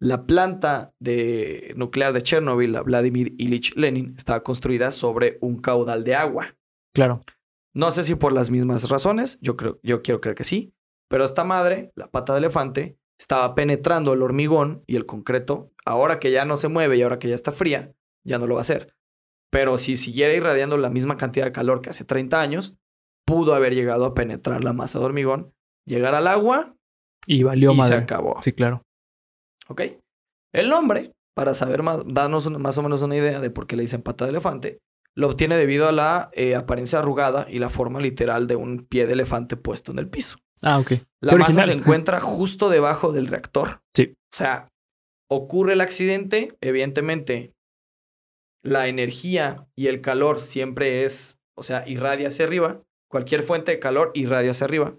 [0.00, 6.04] La planta de nuclear de Chernobyl, la Vladimir Ilich Lenin, estaba construida sobre un caudal
[6.04, 6.56] de agua.
[6.94, 7.22] Claro.
[7.74, 10.72] No sé si por las mismas razones, yo creo, yo quiero creer que sí,
[11.08, 15.72] pero esta madre, la pata de elefante, estaba penetrando el hormigón y el concreto.
[15.84, 17.92] Ahora que ya no se mueve y ahora que ya está fría,
[18.24, 18.94] ya no lo va a hacer.
[19.50, 22.78] Pero si siguiera irradiando la misma cantidad de calor que hace 30 años,
[23.26, 25.52] pudo haber llegado a penetrar la masa de hormigón,
[25.86, 26.76] llegar al agua
[27.26, 27.96] Y valió y madre.
[27.96, 28.38] se acabó.
[28.42, 28.82] Sí, claro.
[29.68, 29.82] ¿Ok?
[30.52, 33.82] El nombre, para saber más, darnos más o menos una idea de por qué le
[33.82, 34.78] dicen pata de elefante,
[35.14, 39.06] lo obtiene debido a la eh, apariencia arrugada y la forma literal de un pie
[39.06, 40.38] de elefante puesto en el piso.
[40.62, 40.92] Ah, ok.
[41.20, 41.64] La Qué masa original.
[41.66, 43.82] se encuentra justo debajo del reactor.
[43.94, 44.14] Sí.
[44.32, 44.68] O sea,
[45.28, 47.52] ocurre el accidente, evidentemente,
[48.62, 52.82] la energía y el calor siempre es, o sea, irradia hacia arriba.
[53.10, 54.94] Cualquier fuente de calor irradia hacia arriba.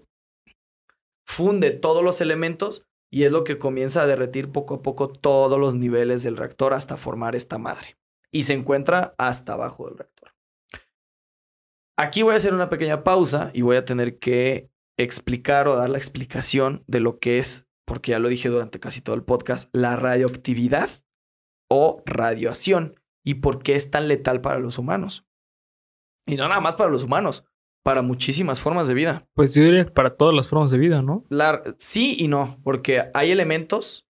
[1.26, 5.58] Funde todos los elementos y es lo que comienza a derretir poco a poco todos
[5.58, 7.98] los niveles del reactor hasta formar esta madre.
[8.30, 10.32] Y se encuentra hasta abajo del reactor.
[11.96, 15.90] Aquí voy a hacer una pequeña pausa y voy a tener que explicar o dar
[15.90, 19.68] la explicación de lo que es, porque ya lo dije durante casi todo el podcast,
[19.72, 20.88] la radioactividad
[21.68, 25.26] o radiación y por qué es tan letal para los humanos.
[26.26, 27.44] Y no nada más para los humanos,
[27.82, 29.24] para muchísimas formas de vida.
[29.34, 31.24] Pues yo diría para todas las formas de vida, ¿no?
[31.28, 34.06] La- sí y no, porque hay elementos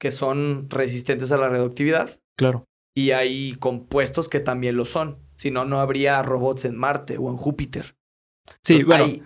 [0.00, 2.64] que son resistentes a la radioactividad Claro.
[2.96, 5.18] y hay compuestos que también lo son.
[5.36, 7.94] Si no, no habría robots en Marte o en Júpiter.
[8.62, 9.04] Sí, Entonces, bueno.
[9.04, 9.22] hay-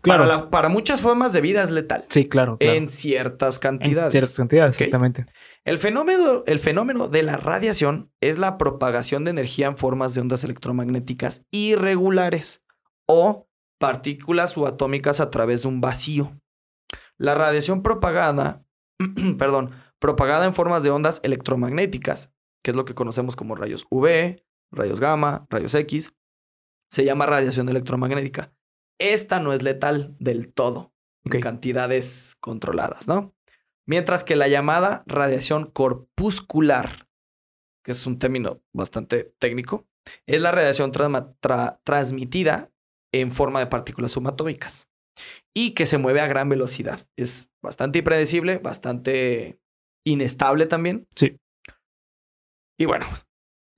[0.00, 0.22] Claro.
[0.24, 2.04] Para, la- para muchas formas de vida es letal.
[2.08, 2.56] Sí, claro.
[2.58, 2.72] claro.
[2.76, 4.12] En ciertas En cantidades.
[4.12, 5.26] ciertas cantidades, exactamente.
[5.64, 10.20] El fenómeno, el fenómeno de la radiación es la propagación de energía en formas de
[10.20, 12.62] ondas electromagnéticas irregulares
[13.08, 16.40] o partículas subatómicas a través de un vacío.
[17.16, 18.64] La radiación propagada,
[19.38, 24.42] perdón, propagada en formas de ondas electromagnéticas, que es lo que conocemos como rayos UV,
[24.70, 26.14] rayos gamma, rayos X,
[26.90, 28.52] se llama radiación electromagnética.
[29.00, 30.92] Esta no es letal del todo,
[31.24, 33.34] en cantidades controladas, ¿no?
[33.86, 37.08] Mientras que la llamada radiación corpuscular,
[37.84, 39.86] que es un término bastante técnico,
[40.26, 42.70] es la radiación tra- transmitida
[43.12, 44.88] en forma de partículas subatómicas
[45.56, 47.06] y que se mueve a gran velocidad.
[47.16, 49.60] Es bastante impredecible, bastante
[50.06, 51.06] inestable también.
[51.16, 51.36] Sí.
[52.78, 53.06] Y bueno,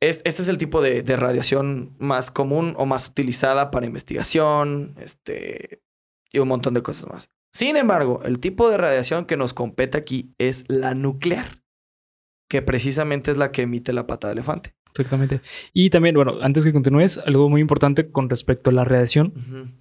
[0.02, 4.94] es- este es el tipo de, de radiación más común o más utilizada para investigación,
[4.98, 5.82] este,
[6.32, 7.30] y un montón de cosas más.
[7.54, 11.62] Sin embargo, el tipo de radiación que nos compete aquí es la nuclear,
[12.48, 14.74] que precisamente es la que emite la pata de elefante.
[14.90, 15.40] Exactamente.
[15.72, 19.80] Y también, bueno, antes que continúes, algo muy importante con respecto a la radiación.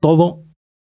[0.00, 0.44] Todo,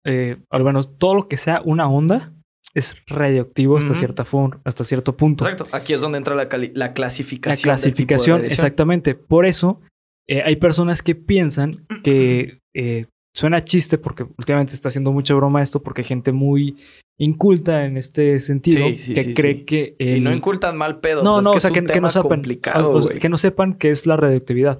[0.05, 2.33] eh, al menos todo lo que sea una onda,
[2.73, 5.47] es radioactivo hasta, cierta fun- hasta cierto punto.
[5.47, 5.75] Exacto.
[5.75, 7.51] Aquí es donde entra la, cali- la La clasificación.
[7.53, 8.53] del tipo de clasificación, radiación.
[8.53, 9.15] exactamente.
[9.15, 9.81] Por eso
[10.29, 15.61] eh, hay personas que piensan que eh, suena chiste porque últimamente está haciendo mucha broma
[15.61, 16.75] esto porque hay gente muy
[17.19, 19.95] inculta en este sentido Sí, sí, que sí, cree que...
[19.99, 21.23] Y no incultan mal pedo.
[21.23, 23.19] no, no, que o sea, es que, no sepan, complicado, o sea, güey.
[23.19, 24.79] que no sepan qué es la radioactividad.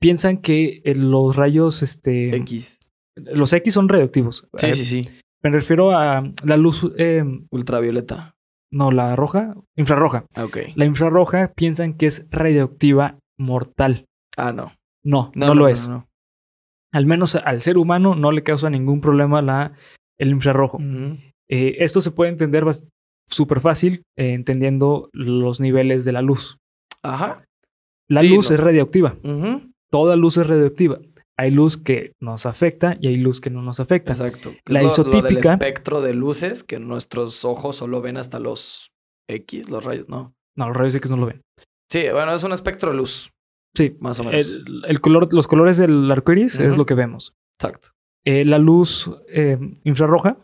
[0.00, 2.80] Piensan que eh, los rayos, este, X.
[3.16, 4.48] los X son radioactivos.
[4.56, 5.02] Sí, Eh, sí, sí.
[5.42, 8.34] Me refiero a la luz, eh, Ultravioleta.
[8.72, 10.24] no, la roja, infrarroja.
[10.34, 10.58] Ah, Ok.
[10.74, 14.06] La infrarroja piensan que es radioactiva mortal.
[14.36, 14.72] Ah, no.
[15.04, 15.86] No, no, lo es.
[15.88, 16.08] no.
[16.94, 19.72] Al menos al ser humano no le causa ningún problema la,
[20.18, 20.78] el infrarrojo.
[21.50, 22.64] Eh, esto se puede entender
[23.28, 26.56] súper fácil eh, entendiendo los niveles de la luz.
[27.02, 27.44] Ajá.
[28.08, 28.54] La Sí, luz no.
[28.56, 29.16] es radioactiva.
[29.90, 30.98] Toda luz es radioactiva.
[31.36, 34.12] Hay luz que nos afecta y hay luz que no nos afecta.
[34.12, 34.52] Exacto.
[34.66, 38.88] La lo del isotípica- espectro de luces que nuestros ojos solo ven hasta los
[39.28, 40.32] X, los rayos, ¿no?
[40.56, 41.40] No, los rayos X no lo ven.
[41.90, 43.30] Sí, bueno, es un espectro de luz,
[43.76, 44.46] Sí, más o menos.
[44.66, 47.34] el, el color, los colores del arco iris es lo que vemos.
[47.58, 47.88] Exacto.
[48.24, 50.38] Eh, la luz eh, infrarroja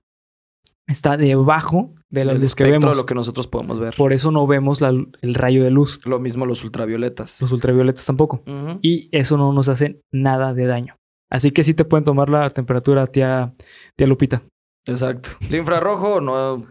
[0.87, 2.91] está debajo de la luz que vemos.
[2.91, 3.95] de lo que nosotros podemos ver.
[3.97, 6.01] Por eso no vemos la- el rayo de luz.
[6.05, 7.41] Lo mismo los ultravioletas.
[7.41, 8.43] Los ultravioletas tampoco.
[8.83, 10.97] Y eso no nos hace nada de daño.
[11.31, 13.53] Así que sí te pueden tomar la temperatura, tía,
[13.97, 14.43] tía Lupita.
[14.87, 15.31] Exacto.
[15.49, 16.65] El infrarrojo no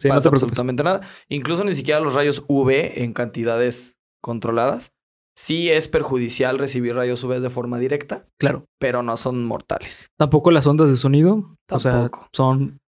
[0.00, 1.02] Sí, pasa absolutamente nada.
[1.28, 4.90] Incluso ni siquiera los rayos UV en cantidades controladas.
[5.36, 8.66] Sí es perjudicial recibir rayos UV de forma directa, Claro.
[8.78, 10.08] pero no son mortales.
[10.18, 11.56] Tampoco las ondas de sonido.
[11.70, 12.28] O sea, Tampoco.
[12.32, 12.80] son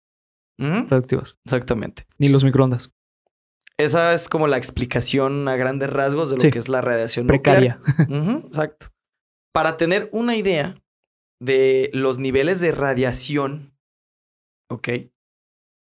[0.59, 0.73] Ujú.
[0.89, 1.37] radioactivas.
[1.45, 2.05] Exactamente.
[2.19, 2.91] Ni los microondas.
[3.77, 6.51] Esa es como la explicación a grandes rasgos de lo Sí.
[6.51, 7.79] que es la radiación Precaria.
[7.97, 8.45] nuclear.
[8.45, 8.87] Exacto.
[9.53, 10.75] Para tener una idea
[11.41, 13.73] de los niveles de radiación,
[14.69, 14.89] ok,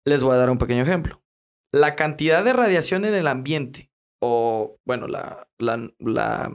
[0.06, 1.22] les voy a dar un pequeño ejemplo.
[1.72, 3.90] La cantidad de radiación en el ambiente,
[4.22, 6.50] o bueno, la, la, la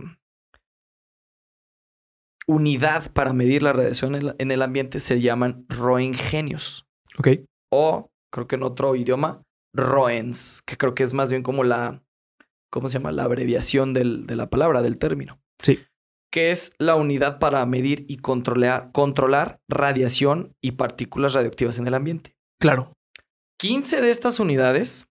[2.48, 6.86] unidad para medir la radiación en, la- en el ambiente se llaman roentgenios.
[7.18, 7.28] Ok.
[7.72, 9.44] O, creo que en otro idioma,
[9.74, 12.04] ROENS, que creo que es más bien como la,
[12.72, 13.12] ¿cómo se llama?
[13.12, 15.40] La abreviación del- de la palabra, del término.
[15.62, 15.80] Sí.
[16.34, 21.94] Que es la unidad para medir y controlar, controlar radiación y partículas radioactivas en el
[21.94, 22.36] ambiente.
[22.60, 22.94] Claro.
[23.60, 25.08] 15 de estas unidades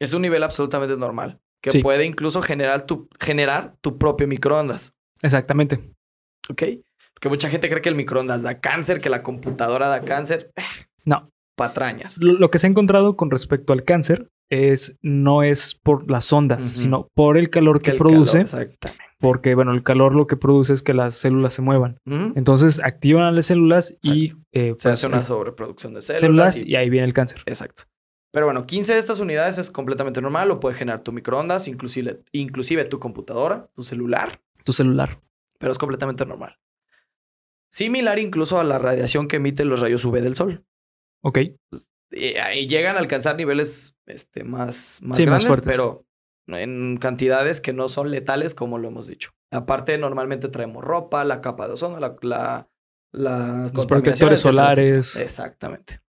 [0.00, 1.80] es un nivel absolutamente normal, que Sí.
[1.82, 4.92] puede incluso generar tu, generar tu propio microondas.
[5.22, 5.92] Exactamente.
[6.50, 6.62] ¿Ok?
[7.14, 10.52] Porque mucha gente cree que el microondas da cáncer, que la computadora da cáncer.
[11.04, 11.30] No.
[11.56, 12.18] Patrañas.
[12.20, 16.32] Lo, lo que se ha encontrado con respecto al cáncer es no es por las
[16.32, 18.44] ondas, sino por el calor que el produce.
[18.44, 18.92] calor, exactamente.
[19.18, 21.98] porque, bueno, el calor lo que produce es que las células se muevan.
[22.06, 26.20] Entonces activan a las células y eh, Se pues, hace una el- sobreproducción de células.
[26.54, 27.42] células y- y ahí viene el cáncer.
[27.46, 27.82] Exacto.
[28.32, 30.48] Pero bueno, 15 de estas unidades es completamente normal.
[30.48, 34.40] Lo puede generar tu microondas, inclusive, inclusive tu computadora, tu celular.
[34.64, 35.18] Tu celular.
[35.58, 36.58] Pero es completamente normal.
[37.70, 40.64] Similar incluso a la radiación que emiten los rayos UV del sol.
[41.22, 41.38] Ok.
[42.10, 45.70] Y llegan a alcanzar niveles este, más, más Sí, más grandes, fuertes.
[45.72, 46.06] pero
[46.48, 49.30] en cantidades que no son letales, como lo hemos dicho.
[49.50, 52.68] Aparte, normalmente traemos ropa, la capa de ozono, la, la,
[53.12, 54.94] la Los protectores etcétera, solares.
[55.08, 55.24] etcétera.
[55.24, 56.00] Exactamente.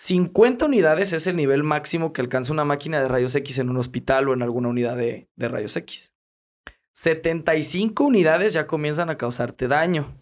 [0.00, 3.78] 50 unidades es el nivel máximo que alcanza una máquina de rayos X en un
[3.78, 6.14] hospital o en alguna unidad de, de rayos X.
[6.92, 10.16] 75 unidades ya comienzan a causarte daño.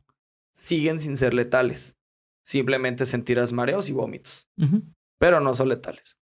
[0.55, 1.95] Siguen sin ser letales.
[2.43, 4.49] simplemente sentirás mareos y vómitos,
[5.19, 6.17] pero no son letales.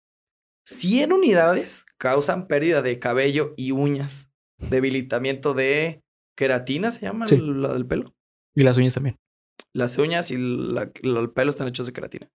[0.67, 6.03] 100 unidades causan pérdida de cabello y uñas, debilitamiento de
[6.37, 7.37] queratina, se llama Sí.
[7.37, 8.13] la del pelo.
[8.55, 9.17] Y las uñas también.
[9.73, 12.29] Las uñas y la- la- el pelo están hechos de queratina.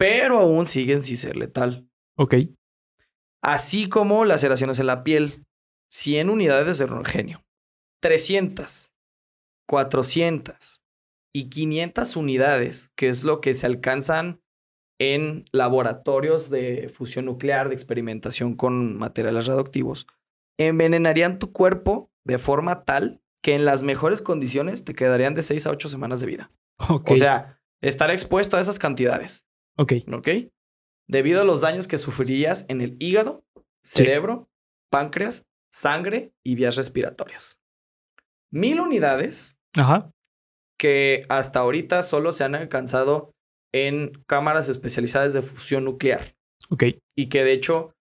[0.00, 1.86] Pero aún siguen sin ser letal.
[2.16, 2.36] Ok.
[3.42, 5.44] Así como laceraciones en la piel.
[5.92, 7.44] 100 unidades de rongenio.
[8.00, 8.94] 300,
[9.68, 10.82] 400
[11.34, 14.40] y 500 unidades, que es lo que se alcanzan
[14.98, 20.06] en laboratorios de fusión nuclear, de experimentación con materiales radioactivos,
[20.58, 25.66] envenenarían tu cuerpo de forma tal que en las mejores condiciones te quedarían de 6
[25.66, 26.50] a 8 semanas de vida.
[26.88, 27.10] Ok.
[27.10, 29.44] O sea, estar expuesto a esas cantidades.
[29.76, 29.92] Ok.
[30.12, 30.28] ¿ok?
[31.08, 33.44] Debido a los daños que sufrirías en el hígado,
[33.82, 33.98] Sí.
[33.98, 34.48] cerebro,
[34.90, 37.58] páncreas, sangre y vías respiratorias.
[38.52, 40.10] Mil unidades Ajá.
[40.78, 43.32] que hasta ahorita solo se han alcanzado
[43.72, 46.34] en cámaras especializadas de fusión nuclear
[46.70, 46.84] Ok.
[47.16, 47.94] y que de hecho,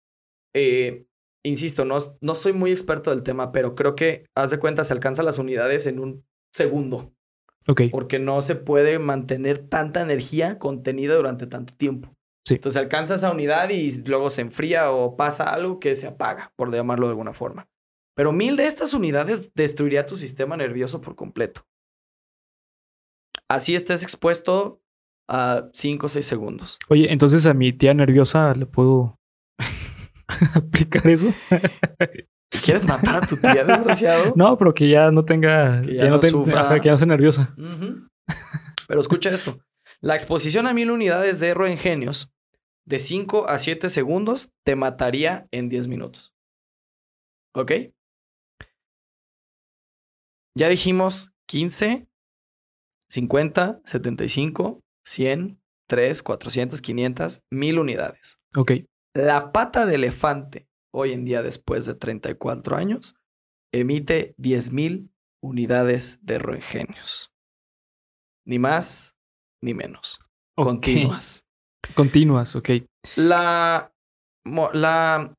[0.55, 1.07] eh,
[1.44, 4.92] insisto, no, no soy muy experto del tema, pero creo que, haz de cuenta, se
[4.92, 6.24] alcanzan las unidades en un
[6.55, 7.12] segundo
[7.90, 12.14] Porque no se puede mantener tanta energía contenida durante tanto tiempo.
[12.46, 12.55] Sí.
[12.55, 16.72] Entonces alcanza esa unidad y luego se enfría o pasa algo que se apaga, por
[16.72, 17.68] llamarlo de alguna forma.
[18.14, 21.66] Pero mil de estas unidades destruiría tu sistema nervioso por completo.
[23.48, 24.81] Así estés expuesto
[25.29, 26.79] a 5 o 6 segundos.
[26.88, 29.18] Oye, entonces a mi tía nerviosa le puedo
[30.55, 31.35] aplicar eso.
[32.64, 34.32] ¿Quieres matar a tu tía, desgraciado?
[34.37, 35.82] No, pero que ya no tenga.
[35.82, 36.61] Que ya no no sufra.
[36.62, 37.54] ajá, que ya no sea nerviosa.
[37.59, 38.09] Ujú.
[38.88, 39.59] Pero escucha esto.
[40.00, 42.30] La exposición a mil unidades de roengenios
[42.85, 46.35] de 5 a 7 segundos te mataría en 10 minutos.
[47.54, 47.72] ¿Ok?
[50.56, 52.06] Ya dijimos 15,
[53.11, 58.38] 50, 75, 100, 3, 400, 500, 1000 unidades.
[58.54, 58.72] Ok.
[59.14, 60.65] La pata de elefante,
[60.96, 63.14] hoy en día después de 34 años,
[63.72, 65.11] emite 10.000
[65.42, 67.30] unidades de roengenios.
[68.46, 69.14] Ni más
[69.62, 70.18] ni menos.
[70.56, 71.44] Continuas.
[71.94, 72.70] Continuas, ok.
[73.16, 73.92] La,
[74.72, 75.35] la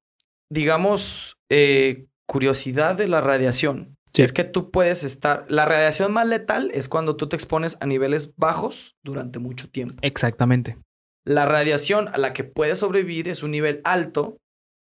[0.51, 4.23] digamos, eh, curiosidad de la radiación Sí.
[4.23, 5.45] es que tú puedes estar...
[5.49, 9.95] La radiación más letal es cuando tú te expones a niveles bajos durante mucho tiempo.
[10.01, 10.77] Exactamente.
[11.25, 14.37] La radiación a la que puedes sobrevivir es un nivel alto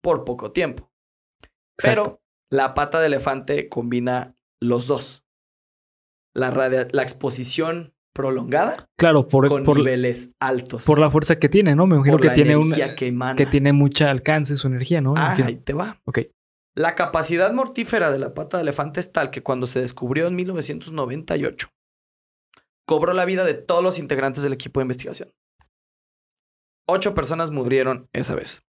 [0.06, 0.91] por poco tiempo.
[1.80, 2.04] Exacto.
[2.04, 5.26] Pero la pata de elefante combina los dos.
[6.36, 6.52] La,
[7.02, 10.86] exposición prolongada claro, por, con por, niveles altos.
[10.86, 11.88] por la fuerza que tiene, ¿no?
[11.88, 12.72] Me imagino Por que la tiene un
[13.36, 15.15] que tiene mucha alcance su energía, ¿no?
[15.18, 16.00] Ah, ahí te va.
[16.06, 16.20] Ok.
[16.76, 20.36] La capacidad mortífera de la pata de elefante es tal que cuando se descubrió en
[20.36, 21.70] 1998,
[22.86, 25.34] cobró la vida de todos los integrantes del equipo de investigación.
[26.88, 28.62] Ocho personas murieron esa vez.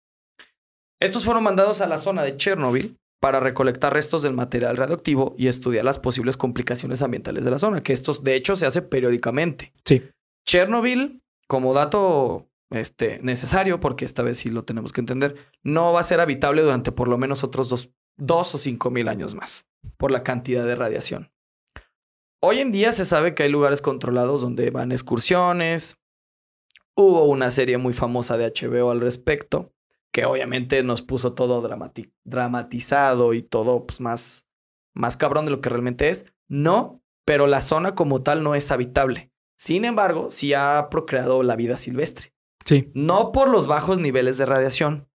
[1.01, 5.49] Estos fueron mandados a la zona de Chernobyl para recolectar restos del material radioactivo y
[5.49, 9.73] estudiar las posibles complicaciones ambientales de la zona, que esto de hecho se hace periódicamente.
[9.85, 10.03] Sí.
[10.47, 16.01] Chernobyl, como dato este, necesario, porque esta vez sí lo tenemos que entender, no va
[16.01, 19.67] a ser habitable durante por lo menos otros dos, dos o cinco mil años más,
[19.97, 21.31] por la cantidad de radiación.
[22.43, 25.97] Hoy en día se sabe que hay lugares controlados donde van excursiones.
[26.95, 29.73] Hubo una serie muy famosa de HBO al respecto,
[30.13, 34.47] que obviamente nos puso todo dramati- dramatizado y todo pues, más,
[34.95, 36.33] más cabrón de lo que realmente es.
[36.49, 39.31] No, pero la zona como tal no es habitable.
[39.59, 42.33] Sin embargo, sí ha procreado la vida silvestre.
[42.65, 42.91] Sí.
[42.95, 45.09] No por los bajos niveles de radiación,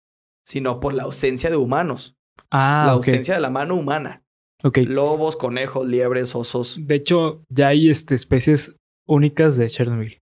[0.45, 2.17] sino por la ausencia de humanos.
[2.51, 4.23] Ah, la ausencia de la mano humana.
[4.65, 4.79] Ok.
[4.87, 6.79] Lobos, conejos, liebres, osos.
[6.81, 8.75] De hecho, ya hay este, especies
[9.07, 10.21] únicas de Chernobyl.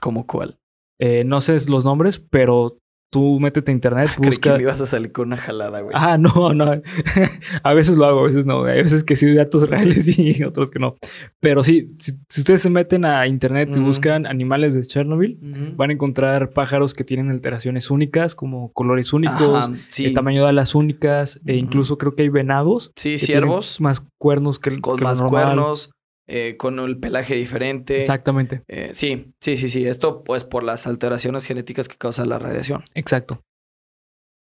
[0.00, 0.58] ¿Como cuál?
[1.00, 2.78] Eh, no sé los nombres, pero
[3.16, 4.54] tú métete a internet, Creí que busca.
[4.56, 5.94] me ibas a salir con una jalada, güey.
[5.98, 6.82] Ah, no, no.
[7.62, 8.62] a veces lo hago, a veces no.
[8.64, 10.96] Hay veces que sí datos reales y otros que no.
[11.40, 15.38] Pero sí, si, si ustedes se meten a internet y buscan animales de Chernobyl,
[15.76, 20.04] van a encontrar pájaros que tienen alteraciones únicas, como colores únicos, Ajá, sí.
[20.04, 22.92] el tamaño de alas únicas, e incluso creo que hay venados.
[22.96, 25.44] Sí, ciervos Más cuernos que, con que lo más normal.
[25.46, 25.90] cuernos,
[26.28, 27.98] eh, con el pelaje diferente.
[27.98, 29.86] Exactamente, Eh, sí, sí, sí, sí.
[29.86, 32.82] Esto pues por las alteraciones genéticas que causa la radiación.
[32.94, 33.42] exacto.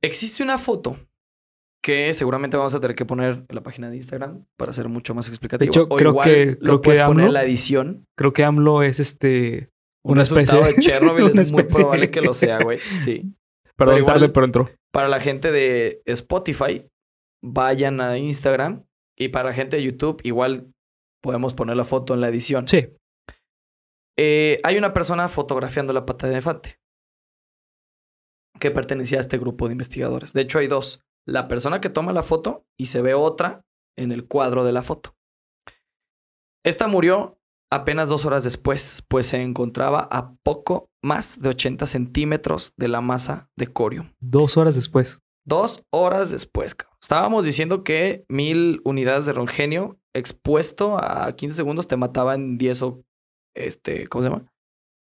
[0.03, 0.97] Existe una foto
[1.83, 5.15] que seguramente vamos a tener que poner en la página de Instagram para ser mucho
[5.15, 5.71] más explicativo.
[5.71, 8.07] hecho, creo que- creo lo puedes que poner en la edición.
[8.17, 9.71] Creo que AMLO es este.
[10.05, 10.61] Un Una especie.
[10.63, 11.83] de Chernobyl Una es muy especie.
[11.83, 12.79] probable que lo sea, güey.
[12.99, 13.35] Sí.
[13.77, 14.71] Perdón, Pero igual- tarde, pero entró.
[14.93, 16.87] Para la gente de Spotify,
[17.43, 18.85] vayan a Instagram.
[19.17, 20.73] Y para la gente de YouTube, igual
[21.23, 22.67] podemos poner la foto en la edición.
[22.69, 22.89] Sí.
[24.17, 26.81] eh, hay una persona fotografiando la pata de elefante
[28.59, 30.33] que pertenecía a este grupo de investigadores.
[30.33, 31.05] De hecho, hay dos.
[31.27, 33.65] La persona que toma la foto y se ve otra
[33.97, 35.15] en el cuadro de la foto.
[36.65, 37.39] Esta murió
[37.71, 43.01] apenas dos horas después, pues se encontraba a poco más de 80 centímetros de la
[43.01, 44.13] masa de corio.
[44.21, 45.21] Dos horas después.
[45.45, 46.99] Dos horas después, cabrón.
[47.01, 52.83] Estábamos diciendo que mil unidades de rongenio expuesto a 15 segundos te mataba en 10
[52.83, 53.03] o,
[53.55, 54.53] este, ¿cómo se llama?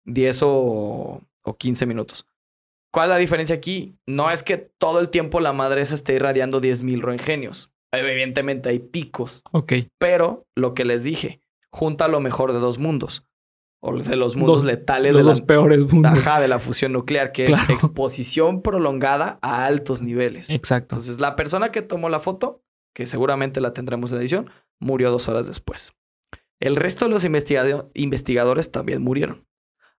[0.07, 2.27] 10 o, o 15 minutos.
[2.93, 3.95] ¿Cuál es la diferencia aquí?
[4.07, 7.71] No es que todo el tiempo la madre esa esté irradiando 10.000 roengenios.
[7.93, 9.43] Evidentemente hay picos.
[9.53, 9.73] Ok.
[9.99, 11.41] Pero lo que les dije,
[11.71, 13.25] junta lo mejor de dos mundos.
[13.81, 16.12] O de los mundos Dos- letales De de, los la, peores mundos.
[16.12, 17.62] ajá, de la fusión nuclear, que Claro.
[17.64, 20.51] es exposición prolongada a altos niveles.
[20.51, 20.97] Exacto.
[20.97, 22.61] Entonces, la persona que tomó la foto,
[22.95, 24.51] que seguramente la tendremos en la edición,
[24.81, 25.93] murió dos horas después.
[26.61, 29.47] El resto de los investigado- investigadores también murieron.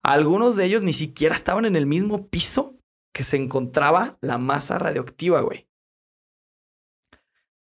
[0.04, 2.76] Algunos de ellos ni siquiera estaban en el mismo piso
[3.14, 5.68] que se encontraba la masa radioactiva, güey.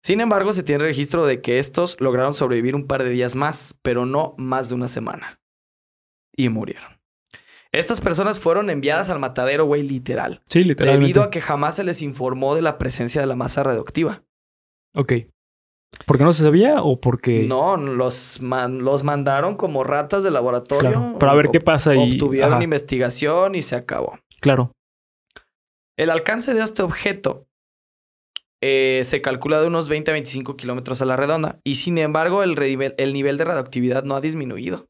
[0.03, 3.79] Sin embargo, se tiene registro de que estos lograron sobrevivir un par de días más,
[3.81, 5.39] pero no más de una semana.
[6.35, 6.99] Y murieron.
[7.71, 10.43] Estas personas fueron enviadas al matadero, güey, literal.
[10.49, 11.05] sí, literalmente.
[11.07, 14.23] Debido a que jamás se les informó de la presencia de la masa radioactiva.
[14.93, 15.13] Ok.
[16.05, 17.43] ¿Por qué no se sabía o porque...
[17.43, 20.91] No, los, man- los mandaron como ratas de laboratorio.
[20.91, 22.63] Claro, para ver qué pasa y- Obtuvieron ajá.
[22.63, 24.19] investigación y se acabó.
[24.41, 24.71] Claro.
[25.97, 27.47] El alcance de este objeto
[28.61, 32.43] eh, se calcula de unos 20 a 25 kilómetros a la redonda y sin embargo
[32.43, 32.57] el,
[32.97, 34.87] el nivel de radioactividad no ha disminuido.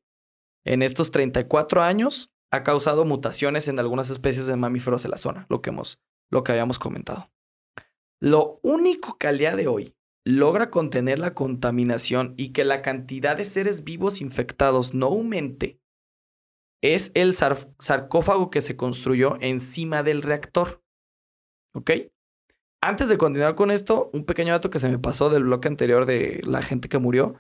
[0.66, 5.46] En estos 34 años ha causado mutaciones en algunas especies de mamíferos de la zona,
[5.50, 5.98] lo que, hemos,
[6.32, 7.30] lo que habíamos comentado.
[8.22, 9.94] Lo único que al día de hoy
[10.26, 15.80] logra contener la contaminación y que la cantidad de seres vivos infectados no aumente
[16.82, 20.82] es el sar- sarcófago que se construyó encima del reactor.
[21.74, 21.92] ¿Ok?
[22.82, 26.06] Antes de continuar con esto, un pequeño dato que se me pasó del bloque anterior
[26.06, 27.36] de la gente que murió.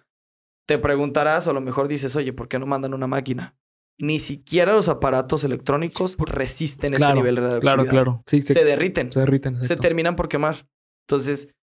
[0.65, 3.55] Te preguntarás, o a lo mejor dices, oye, ¿por qué no mandan una máquina?
[3.99, 7.61] Ni siquiera los aparatos electrónicos resisten ese nivel de radioactividad.
[7.75, 8.23] Claro, claro.
[8.25, 9.61] Sí, se, Se derriten se derriten.
[9.61, 10.67] se terminan por quemar.
[11.05, 11.53] Entonces,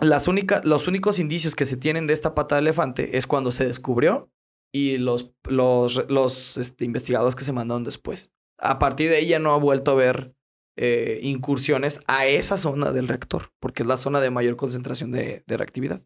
[0.00, 3.52] las únicas, los únicos indicios que se tienen de esta pata de elefante es cuando
[3.52, 4.30] se descubrió
[4.72, 8.32] y los, los, los este, investigadores que se mandaron después.
[8.58, 10.34] A partir de ahí ya no ha vuelto a haber
[10.76, 15.42] eh, incursiones a esa zona del reactor, porque es la zona de mayor concentración de,
[15.46, 16.02] de reactividad.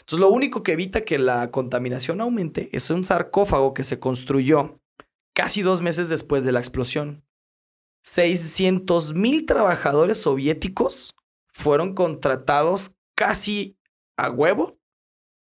[0.00, 4.80] Entonces, lo único que evita que la contaminación aumente es un sarcófago que se construyó
[5.34, 7.24] casi dos meses después de la explosión.
[8.02, 11.14] 600 mil trabajadores soviéticos
[11.52, 13.76] fueron contratados casi
[14.16, 14.78] a huevo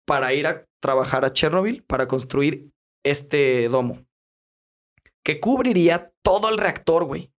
[0.05, 2.71] para ir a trabajar a Chernobyl para construir
[3.03, 4.05] este domo
[5.23, 7.31] que cubriría todo el reactor, güey,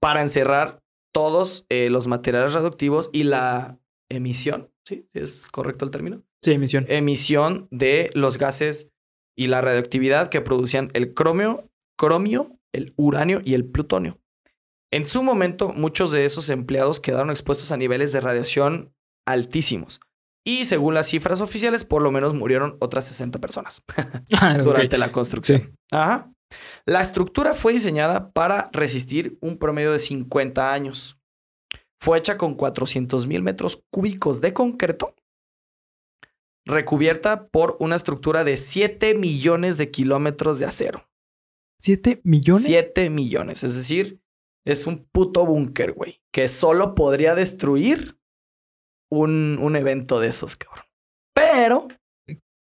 [0.00, 0.82] para encerrar
[1.12, 3.78] todos eh, los materiales radioactivos y la
[4.10, 5.06] emisión, ¿sí?
[5.12, 6.22] ¿Sí ¿Es correcto el término?
[6.42, 6.86] Sí, emisión.
[6.88, 8.92] emisión de los gases
[9.36, 14.18] y la radioactividad que producían el cromio, cromio, el uranio y el plutonio.
[14.92, 18.94] En su momento, muchos de esos empleados quedaron expuestos a niveles de radiación
[19.32, 20.00] altísimos.
[20.44, 23.82] Y según las cifras oficiales, por lo menos murieron otras 60 personas
[24.40, 25.60] Ah, durante la construcción.
[25.60, 25.68] Sí.
[25.90, 26.32] Ajá.
[26.86, 31.18] La estructura fue diseñada para resistir un promedio de 50 años.
[32.00, 35.14] Fue hecha con 400 mil metros cúbicos de concreto,
[36.64, 41.08] recubierta por una estructura de 7 millones de kilómetros de acero.
[41.80, 42.64] ¿Siete millones?
[42.64, 44.20] 7 millones, es decir,
[44.66, 48.17] es un puto búnker, güey, que solo podría destruir
[49.10, 50.84] un, un evento de esos, cabrón.
[51.34, 51.88] Pero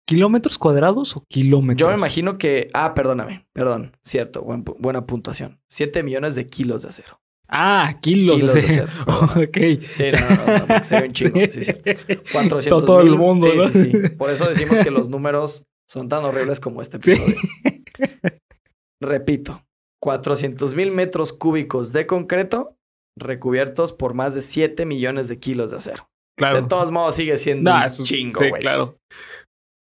[0.07, 1.87] ¿Kilómetros cuadrados o kilómetros?
[1.87, 2.69] yo me imagino que.
[2.73, 5.59] Ah, perdóname, perdón, cierto, buen buena puntuación.
[5.69, 7.21] 7 millones de kilos de acero.
[7.47, 8.87] Ah, kilos, Kilos de de acero.
[9.43, 9.83] ok.
[9.93, 11.39] Sí, no, no, no, porque sería un chingo.
[11.51, 11.73] Sí, sí.
[12.31, 13.63] 400 Todo, todo el mundo, Sí, ¿no?
[13.67, 14.09] sí, sí.
[14.17, 17.11] Por eso decimos que los números son tan horribles como este Sí.
[17.11, 17.35] episodio.
[19.01, 19.63] Repito,
[20.01, 22.75] 400 mil metros cúbicos de concreto
[23.17, 26.08] recubiertos por más de 7 millones de kilos de acero.
[26.39, 26.61] Claro.
[26.61, 28.61] De todos modos, sigue siendo Nah, un eso chingo, Sí, güey.
[28.61, 28.97] claro.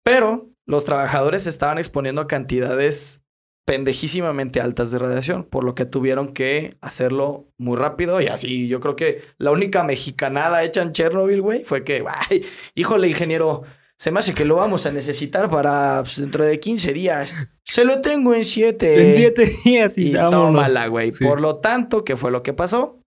[0.04, 3.18] Pero los trabajadores estaban exponiendo cantidades
[3.66, 8.66] pendejísimamente altas de radiación, por lo que tuvieron que hacerlo muy rápido y así.
[8.68, 12.44] Yo creo que la única mexicanada hecha en Chernobyl, güey, fue que, ay,
[12.74, 13.62] híjole, ingeniero,
[13.96, 17.34] se me hace que lo vamos a necesitar para pues, dentro de 15 días.
[17.64, 19.08] Se lo tengo en 7.
[19.08, 21.12] en siete días y, Y tómala, güey.
[21.12, 21.24] Sí.
[21.24, 22.98] Por lo tanto, ¿qué fue lo que pasó?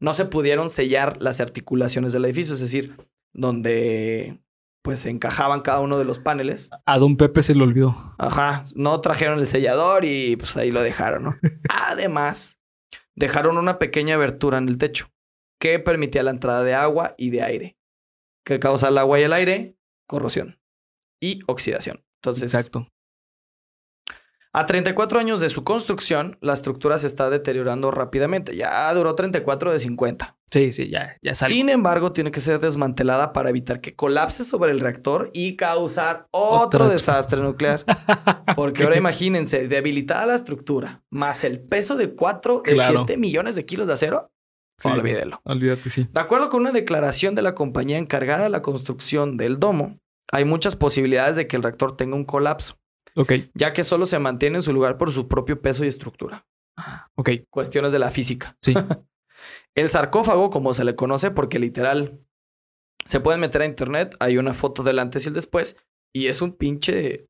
[0.00, 2.96] No se pudieron sellar las articulaciones del edificio, es decir,
[3.32, 4.40] donde
[4.82, 6.70] pues encajaban cada uno de los paneles.
[6.86, 8.14] A don Pepe se le olvidó.
[8.18, 11.36] Ajá, no trajeron el sellador y pues ahí lo dejaron, ¿no?
[11.68, 12.58] Además,
[13.14, 15.10] dejaron una pequeña abertura en el techo
[15.60, 17.78] que permitía la entrada de agua y de aire.
[18.46, 19.76] ¿Qué causa el agua y el aire?
[20.06, 20.58] Corrosión
[21.20, 22.04] y oxidación.
[22.22, 22.88] Entonces, Exacto.
[24.52, 28.56] A 34 años de su construcción, la estructura se está deteriorando rápidamente.
[28.56, 30.36] Ya duró 34 de 50.
[30.50, 31.54] Sí, sí, ya, ya sale.
[31.54, 36.26] Sin embargo, tiene que ser desmantelada para evitar que colapse sobre el reactor y causar
[36.30, 37.84] otro desastre nuclear.
[38.56, 43.04] Porque ahora imagínense, debilitada la estructura, más el peso de 4 de Claro.
[43.06, 44.32] 7 millones de kilos de acero,
[44.80, 45.40] Sí, olvídelo.
[45.42, 46.08] Olvídate, sí.
[46.12, 49.98] De acuerdo con una declaración de la compañía encargada de la construcción del domo,
[50.30, 52.76] hay muchas posibilidades de que el reactor tenga un colapso,
[53.18, 56.46] Ok, ya que solo se mantiene en su lugar por su propio peso y estructura.
[57.16, 57.30] ok.
[57.50, 58.56] Cuestiones de la física.
[58.62, 58.74] Sí.
[59.76, 62.20] El sarcófago, como se le conoce, porque literal
[63.04, 65.78] se pueden meter a internet, hay una foto del antes y el después,
[66.14, 67.26] y es un pinche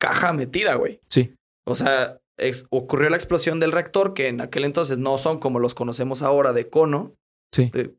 [0.00, 1.00] caja metida, güey.
[1.08, 1.34] Sí.
[1.66, 2.18] O sea,
[2.70, 6.52] ocurrió la explosión del reactor, que en aquel entonces no son como los conocemos ahora
[6.52, 7.14] de cono,
[7.54, 7.70] Sí.
[7.72, 7.94] de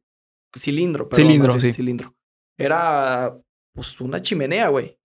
[0.57, 1.71] cilindro, perdón, Cilindro, sí.
[1.71, 2.15] cilindro.
[2.59, 3.37] Era
[3.73, 4.97] pues una chimenea, güey.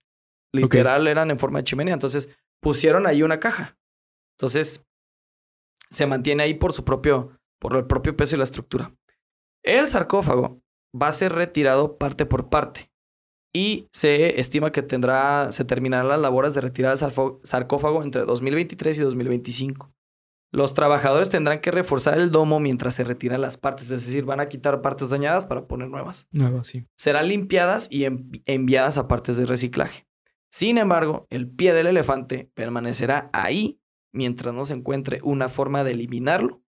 [0.53, 1.93] Literal eran en forma de chimenea.
[1.93, 2.29] Entonces
[2.61, 3.77] pusieron ahí una caja.
[4.37, 4.85] Entonces
[5.89, 8.93] se mantiene ahí por su propio, por el propio peso y la estructura.
[9.63, 10.61] El sarcófago
[10.99, 12.91] va a ser retirado parte por parte
[13.53, 18.97] y se estima que tendrá, se terminarán las labores de retirada del sarcófago entre 2023
[18.97, 19.93] y 2025.
[20.53, 24.39] Los trabajadores tendrán que reforzar el domo mientras se retiran las partes, es decir, van
[24.39, 26.27] a quitar partes dañadas para poner nuevas.
[26.31, 26.85] Nuevo, sí.
[26.97, 30.06] Serán limpiadas y envi- enviadas a partes de reciclaje.
[30.57, 33.79] Sin embargo, el pie del elefante permanecerá ahí
[34.11, 36.63] mientras no se encuentre una forma de eliminarlo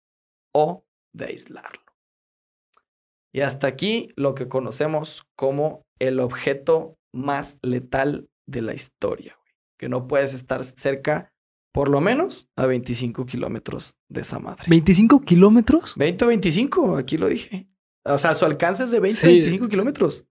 [0.53, 1.81] o de aislarlo.
[3.33, 9.53] Y hasta aquí lo que conocemos como el objeto más letal de la historia, güey.
[9.79, 11.33] Que no puedes estar cerca,
[11.73, 14.65] por lo menos, a 25 kilómetros de esa madre.
[14.67, 15.95] ¿25 kilómetros?
[15.97, 17.67] 20 o 25, aquí lo dije.
[18.05, 19.25] O sea, su alcance es de 20 Sí.
[19.25, 20.27] o 25 kilómetros.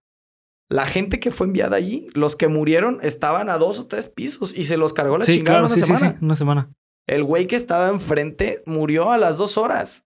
[0.70, 4.56] La gente que fue enviada allí, los que murieron, estaban a dos o tres pisos
[4.56, 6.18] y se los cargó la Sí, chingada claro, una sí, sí, semana.
[6.18, 6.24] sí.
[6.24, 6.72] Una semana.
[7.06, 10.04] El güey que estaba enfrente murió a las dos horas.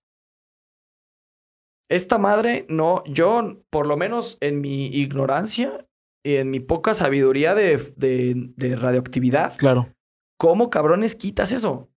[1.89, 5.87] Esta madre, no, yo, por lo menos en mi ignorancia
[6.25, 9.93] y en mi poca sabiduría de, de- de radioactividad, Claro.
[10.39, 11.91] ¿cómo cabrones quitas eso?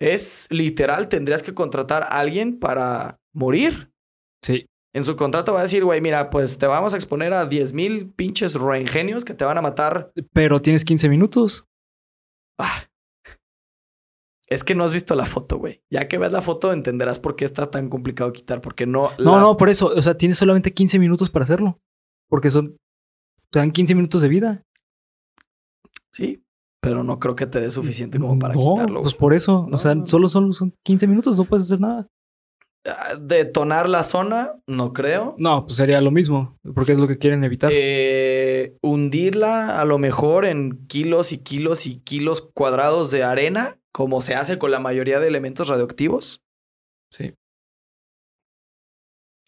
[0.00, 3.90] Es literal, tendrías que contratar a alguien para morir.
[4.44, 4.66] Sí.
[4.94, 7.72] En su contrato va a decir, güey, mira, pues te vamos a exponer a 10
[7.72, 10.12] mil pinches roengenios que te van a matar.
[10.32, 11.66] Pero tienes 15 minutos.
[12.58, 12.84] Ah.
[14.48, 15.82] Es que no has visto la foto, güey.
[15.90, 19.10] Ya que ves la foto entenderás por qué está tan complicado quitar, porque no...
[19.18, 19.88] No, la- no, por eso.
[19.88, 21.78] O sea, tienes solamente 15 minutos para hacerlo.
[22.28, 22.76] Porque son.
[23.50, 24.62] Te dan 15 minutos de vida.
[26.12, 26.42] Sí,
[26.80, 29.02] pero no creo que te dé suficiente como para no, quitarlo.
[29.02, 29.66] Pues por eso.
[29.68, 30.06] No, o sea, no, no.
[30.06, 31.36] solo, solo son 15 minutos.
[31.38, 32.06] No puedes hacer nada.
[32.86, 35.34] Ah, Detonar la zona, no creo.
[35.38, 36.56] No, pues sería lo mismo.
[36.74, 37.70] Porque es lo que quieren evitar.
[37.72, 44.20] Eh, hundirla a lo mejor en kilos y kilos y kilos cuadrados de arena, como
[44.20, 46.40] se hace con la mayoría de elementos radioactivos.
[47.12, 47.34] sí.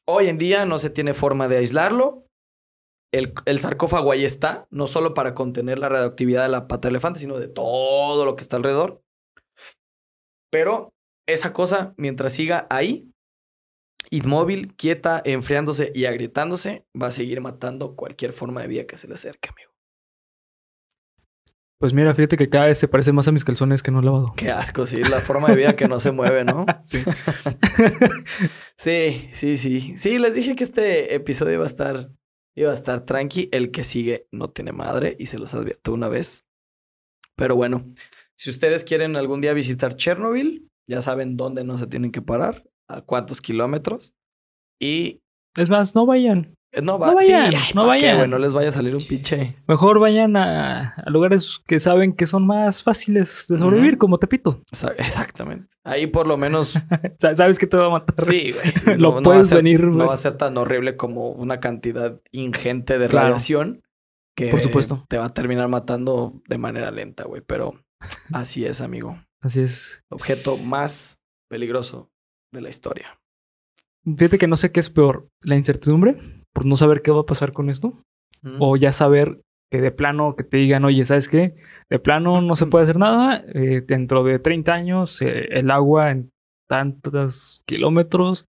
[0.09, 2.27] Hoy en día no se tiene forma de aislarlo.
[3.13, 6.91] El, el sarcófago ahí está, no solo para contener la radioactividad de la pata de
[6.91, 9.03] elefante, sino de todo lo que está alrededor.
[10.51, 10.91] Pero
[11.29, 13.09] esa cosa, mientras siga ahí,
[14.11, 19.09] inmóvil, quieta, enfriándose y agrietándose, va a seguir matando cualquier forma de vida que se
[19.09, 19.71] le acerque, amigo.
[21.81, 24.05] Pues mira, fíjate que cada vez se parece más a mis calzones que no he
[24.05, 24.35] lavado.
[24.37, 26.67] Qué asco, sí, la forma de vida que no se mueve, ¿no?
[26.85, 27.03] Sí.
[28.77, 29.95] Sí, sí, sí.
[29.99, 32.11] Sí, les dije que este episodio iba a estar,
[32.57, 33.49] iba a estar tranqui.
[33.53, 36.47] El que sigue no tiene madre y se los advierto una vez.
[37.37, 37.93] Pero bueno,
[38.37, 42.65] si ustedes quieren algún día visitar Chernobyl, ya saben dónde no se tienen que parar,
[42.95, 44.15] a cuántos kilómetros.
[44.81, 45.21] Y
[45.57, 46.55] Es más, no vayan.
[46.73, 48.17] eh, no, va, No vayan, sí, ay, no ¿pa' qué, vayan.
[48.19, 48.29] güey?
[48.31, 49.57] no les vaya a salir un pinche.
[49.67, 54.63] Mejor vayan a, a lugares que saben que son más fáciles de sobrevivir, como Tepito.
[54.73, 55.69] Exa- Exactamente.
[55.85, 56.75] Ahí por lo menos
[57.19, 58.25] Sa- Sabes que te va a matar.
[58.25, 58.73] Sí, güey.
[58.73, 62.99] sí, Lo puedes ser- venir, No va a ser tan horrible como una cantidad ingente
[62.99, 63.29] de Claro.
[63.29, 63.83] radiación
[64.37, 65.05] que Por supuesto.
[65.09, 67.43] te va a terminar matando de manera lenta, güey.
[67.47, 67.75] Pero
[68.33, 69.19] así es, amigo.
[69.43, 70.03] Así es.
[70.11, 71.19] Objeto más
[71.51, 72.10] peligroso
[72.53, 73.19] de la historia.
[74.05, 76.17] Fíjate que no sé qué es peor, la incertidumbre
[76.53, 78.03] por no saber qué va a pasar con esto,
[78.59, 81.55] o ya saber que de plano que te digan, oye, ¿sabes qué?
[81.89, 86.11] De plano no se puede hacer nada, eh, dentro de 30 años eh, el agua
[86.11, 86.31] en
[86.69, 88.47] tantos kilómetros.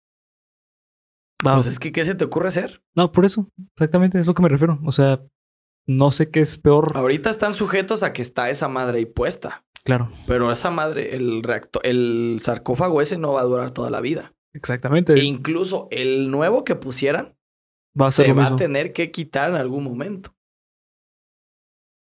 [1.47, 2.83] Va- Pues es que, ¿qué se te ocurre hacer?
[2.95, 4.79] No, por eso, exactamente, es lo que me refiero.
[4.85, 5.21] O sea,
[5.87, 6.93] no sé qué es peor.
[6.97, 9.65] Ahorita están sujetos a que está esa madre ahí puesta.
[9.87, 10.11] Claro.
[10.27, 14.35] Pero esa madre, el reactor, el sarcófago ese no va a durar toda la vida.
[14.53, 15.15] Exactamente.
[15.15, 17.37] E incluso el nuevo que pusieran
[17.99, 20.35] va a ser se va a tener que quitar en algún momento.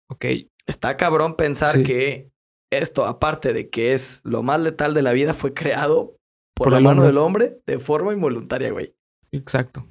[0.09, 0.25] Ok.
[0.67, 1.84] Está cabrón pensar Sí.
[1.84, 2.32] que
[2.71, 6.17] esto, aparte de que es lo más letal de la vida, fue creado
[6.55, 8.93] por, Por la mano del hombre de forma involuntaria, güey.
[9.32, 9.88] Exacto.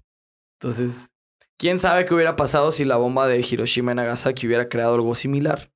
[0.60, 1.08] Entonces,
[1.58, 5.14] ¿quién sabe qué hubiera pasado si la bomba de Hiroshima y Nagasaki hubiera creado algo
[5.14, 5.72] similar?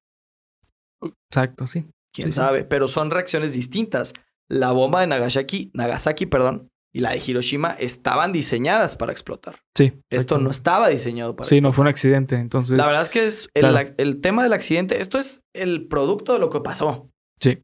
[1.31, 1.87] Exacto, sí.
[2.15, 2.65] ¿Quién Sí, sabe?
[2.65, 4.15] Pero son reacciones distintas.
[4.49, 9.61] La bomba de Nagasaki, Nagasaki, perdón, y la de Hiroshima estaban diseñadas para explotar.
[9.77, 9.93] Sí.
[10.11, 12.37] Esto no estaba diseñado para Sí, no fue un accidente.
[12.37, 12.77] Entonces.
[12.77, 13.95] La verdad es que es el, claro.
[13.97, 15.01] el tema del accidente.
[15.01, 17.11] Esto es el producto de lo que pasó.
[17.41, 17.63] Sí.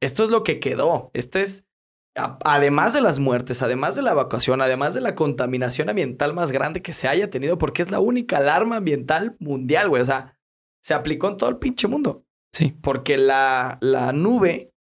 [0.00, 1.10] Esto es lo que quedó.
[1.12, 1.66] Este es,
[2.16, 6.52] a- además de las muertes, además de la evacuación, además de la contaminación ambiental más
[6.52, 10.02] grande que se haya tenido, porque es la única alarma ambiental mundial, güey.
[10.02, 10.38] O sea,
[10.84, 12.22] se aplicó en todo el pinche mundo.
[12.52, 12.74] Sí.
[12.80, 14.72] Porque la, la nube,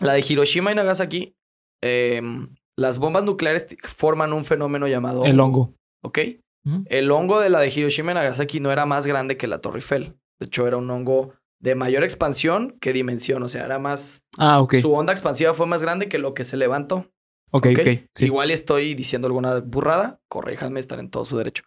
[0.00, 1.36] la de Hiroshima y Nagasaki,
[1.82, 5.74] em, las bombas nucleares forman un fenómeno llamado El hongo.
[6.02, 6.18] ¿Ok?
[6.86, 9.78] El hongo de la de Hiroshima y Nagasaki no era más grande que la Torre
[9.78, 10.18] Eiffel.
[10.38, 13.42] De hecho, era un hongo de mayor expansión que dimensión.
[13.42, 14.24] O sea, era más.
[14.38, 14.76] Ah, ok.
[14.76, 17.10] Su onda expansiva fue más grande que lo que se levantó.
[17.50, 17.88] Ok, ¿ok?
[18.14, 18.26] Sí.
[18.26, 20.20] Igual estoy diciendo alguna burrada.
[20.28, 21.64] Corréjanme, estar en todo su derecho.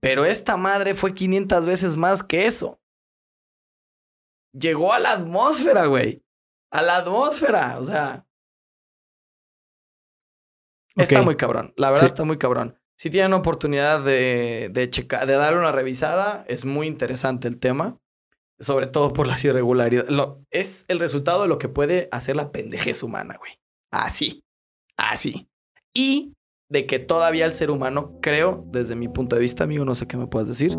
[0.00, 2.80] Pero esta madre fue 500 veces más que eso.
[4.58, 6.22] Llegó a la atmósfera, güey.
[6.70, 7.78] A la atmósfera.
[7.78, 8.26] O sea.
[10.96, 11.72] Está muy cabrón.
[11.76, 12.06] La verdad Sí.
[12.06, 12.78] está muy cabrón.
[12.98, 17.98] Si tienen oportunidad de, de checar, de darle una revisada, es muy interesante el tema.
[18.58, 20.10] Sobre todo por las irregularidades.
[20.10, 23.60] Lo, es el resultado de lo que puede hacer la pendejez humana, güey.
[23.92, 24.42] Así.
[24.96, 25.46] Así.
[25.92, 26.32] Y
[26.70, 30.06] de que todavía el ser humano, creo, desde mi punto de vista, amigo, no sé
[30.06, 30.72] qué me puedas decir,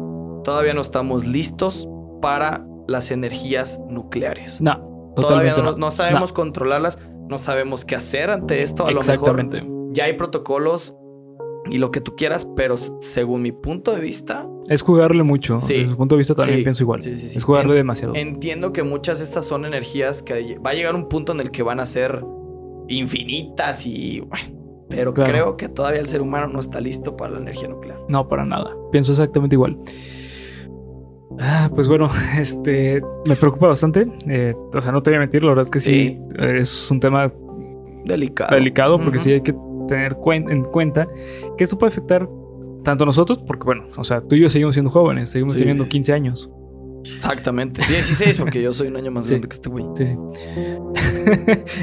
[0.43, 1.87] todavía no estamos listos
[2.19, 4.61] para las energías nucleares.
[4.61, 8.83] No, Todavía no, sabemos controlarlas, no sabemos qué hacer ante esto.
[8.85, 9.63] A lo mejor Exactamente.
[9.91, 10.95] ya hay protocolos
[11.69, 15.59] y lo que tú quieras, pero según mi punto de vista, Es jugarle mucho.
[15.59, 15.73] Sí.
[15.73, 16.63] Desde mi punto de vista también Sí.
[16.63, 17.01] pienso igual.
[17.01, 17.37] Sí, sí, sí.
[17.37, 18.15] Es jugarle En- demasiado.
[18.15, 21.49] entiendo que muchas de estas son energías que va a llegar un punto en el
[21.49, 22.23] que van a ser
[22.87, 24.21] infinitas y...
[24.21, 24.45] bueno,
[24.89, 25.29] Pero Claro.
[25.31, 27.99] creo que todavía el ser humano no está listo para la energía nuclear.
[28.07, 28.73] No, para nada.
[28.91, 29.77] Pienso exactamente igual.
[31.39, 32.09] Ah, pues bueno,
[32.39, 34.07] este me preocupa bastante.
[34.27, 36.19] Eh, o sea, no te voy a mentir, la verdad es que sí, Sí.
[36.39, 37.31] eh, es un tema
[38.05, 38.55] Delicado.
[38.55, 39.53] delicado porque sí hay que
[39.87, 41.07] tener cuen- en cuenta
[41.57, 42.27] que esto puede afectar
[42.83, 45.59] tanto a nosotros, porque bueno, o sea, tú y yo seguimos siendo jóvenes, seguimos Sí.
[45.59, 46.49] teniendo 15 años.
[47.15, 47.81] Exactamente.
[47.87, 49.33] 16, porque yo soy un año más Sí.
[49.33, 49.85] grande que este güey.
[49.95, 50.17] Sí, sí.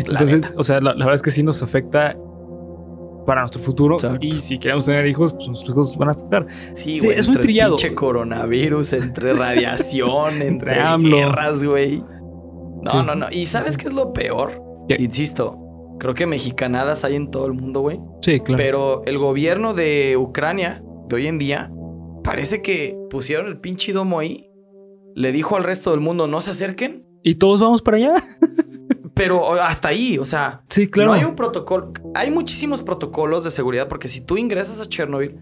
[0.07, 0.53] Entonces, neta.
[0.57, 2.17] o sea, la, la verdad es que sí nos afecta
[3.25, 4.19] para nuestro futuro Exacto.
[4.27, 6.47] y si queremos tener hijos, pues nuestros hijos van a afectar.
[6.73, 7.19] Sí, Sí, güey.
[7.19, 7.77] es muy entre trillado.
[7.77, 11.99] Pinche coronavirus, entre radiación, entre guerras, güey.
[11.99, 12.97] No, Sí.
[13.07, 13.27] no, no.
[13.31, 13.81] ¿Y sabes Sí.
[13.83, 14.61] qué es lo peor?
[14.89, 14.97] ¿Qué?
[15.01, 15.59] Insisto,
[15.99, 18.01] creo que mexicanadas hay en todo el mundo, güey.
[18.23, 18.57] Sí, claro.
[18.63, 21.71] Pero el gobierno de Ucrania de hoy en día
[22.23, 24.51] parece que pusieron el pinche domo ahí.
[25.15, 27.07] Le dijo al resto del mundo, no se acerquen.
[27.23, 28.15] ¿Y todos vamos para allá?
[29.25, 31.11] Pero hasta ahí, o sea, Sí, claro.
[31.11, 31.93] no hay un protocolo.
[32.15, 35.39] Hay muchísimos protocolos de seguridad porque si tú ingresas a Chernobyl,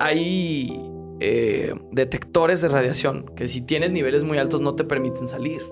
[0.00, 0.80] hay
[1.20, 5.62] eh, detectores de radiación que si tienes niveles muy altos no te permiten salir.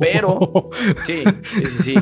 [0.00, 0.70] pero-
[1.04, 1.94] Sí, sí, sí, sí.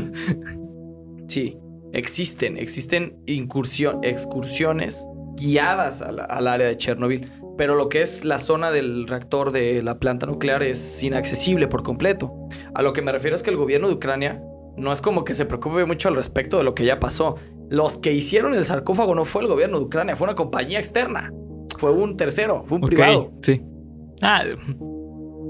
[1.28, 1.59] Sí,
[1.92, 8.38] existen, existen incursión, excursiones guiadas la- al área de Chernobyl, pero lo que es la
[8.38, 12.32] zona del reactor de la planta nuclear es inaccesible por completo.
[12.72, 14.40] A lo que me refiero es que el gobierno de Ucrania
[14.76, 17.34] no es como que se preocupe mucho al respecto de lo que ya pasó.
[17.68, 21.32] Los que hicieron el sarcófago no fue el gobierno de Ucrania, fue una compañía externa.
[21.78, 23.32] Fue un tercero, fue un privado.
[23.42, 23.61] Sí.
[24.22, 24.42] Ah,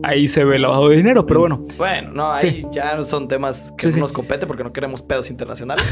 [0.02, 1.64] ahí se ve el lavado de dinero, pero bueno.
[1.76, 2.66] Bueno, no, ahí Sí.
[2.72, 5.84] ya son temas que Sí, no nos compete porque no queremos pedos internacionales.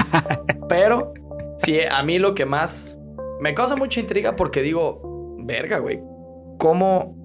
[0.68, 1.12] Pero
[1.58, 2.96] sí, a mí lo que más
[3.40, 5.11] me causa mucha intriga porque digo,
[5.46, 6.02] verga, güey,
[6.58, 7.16] ¿cómo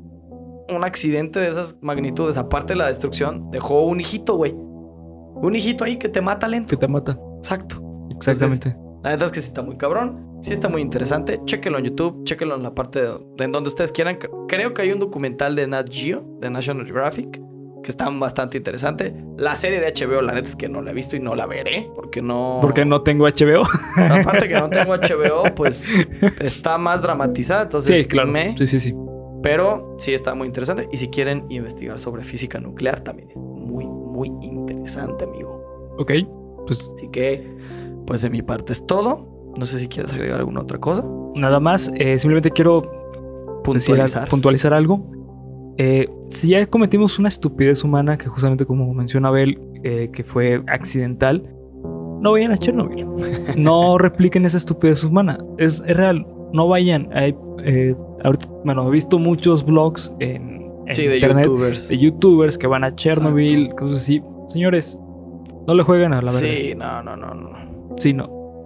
[0.69, 4.53] un accidente de esas magnitudes, aparte de la destrucción, dejó un hijito, güey?
[4.53, 6.69] Un hijito ahí que te mata lento.
[6.69, 7.17] Que te mata.
[7.37, 7.81] Exacto.
[8.09, 8.75] Exactamente.
[9.03, 10.39] La neta es que sí está muy cabrón.
[10.41, 11.39] Sí está muy interesante.
[11.45, 12.23] Chéquenlo en YouTube.
[12.25, 14.17] Chéquenlo en la parte de, de en donde ustedes quieran.
[14.47, 17.39] Creo que hay un documental de Nat Geo, de National Geographic,
[17.87, 19.15] que está bastante interesante.
[19.37, 21.45] La serie de HBO, la neta es que no la he visto y no la
[21.45, 21.89] veré.
[21.95, 22.57] Porque no...
[22.61, 23.63] Porque no tengo HBO.
[23.95, 25.87] Aparte que no tengo HBO, pues
[26.41, 27.63] está más dramatizada.
[27.63, 28.27] Entonces, sí, claro.
[28.29, 28.93] me- Sí, sí, sí.
[29.41, 30.89] Pero sí está muy interesante.
[30.91, 35.95] Y si quieren investigar sobre física nuclear, también es muy, muy interesante, amigo.
[35.97, 36.11] Ok.
[36.65, 37.49] Pues Así que,
[38.05, 39.53] pues de mi parte es todo.
[39.55, 41.05] No sé si quieres agregar alguna otra cosa.
[41.35, 41.89] nada más.
[41.95, 42.81] eh, simplemente quiero
[43.63, 44.27] Puntualizar.
[44.27, 45.05] puntualizar algo.
[45.77, 50.63] Eh, si ya cometimos una estupidez humana, que justamente como menciona Abel, eh, que fue
[50.67, 51.43] accidental,
[52.21, 53.05] no vayan a Chernobyl.
[53.57, 55.37] no repliquen esa estupidez humana.
[55.57, 56.25] Es, real.
[56.51, 57.09] No vayan.
[57.13, 57.95] Hay, eh,
[58.63, 61.89] bueno, he visto muchos blogs en, de internet YouTubers.
[61.89, 64.21] de YouTubers que van a Chernobyl, cosas así.
[64.47, 64.99] Señores,
[65.67, 66.47] no le jueguen a la verdad.
[66.47, 67.95] Sí, no, no, no, no.
[67.97, 68.65] Sí, no.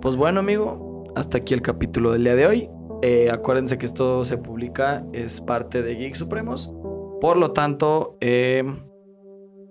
[0.00, 2.70] Pues bueno, amigo, hasta aquí el capítulo del día de hoy.
[3.02, 6.72] Eh, acuérdense que esto se publica, es parte de Geek Supremos.
[7.20, 8.62] Por lo tanto, eh,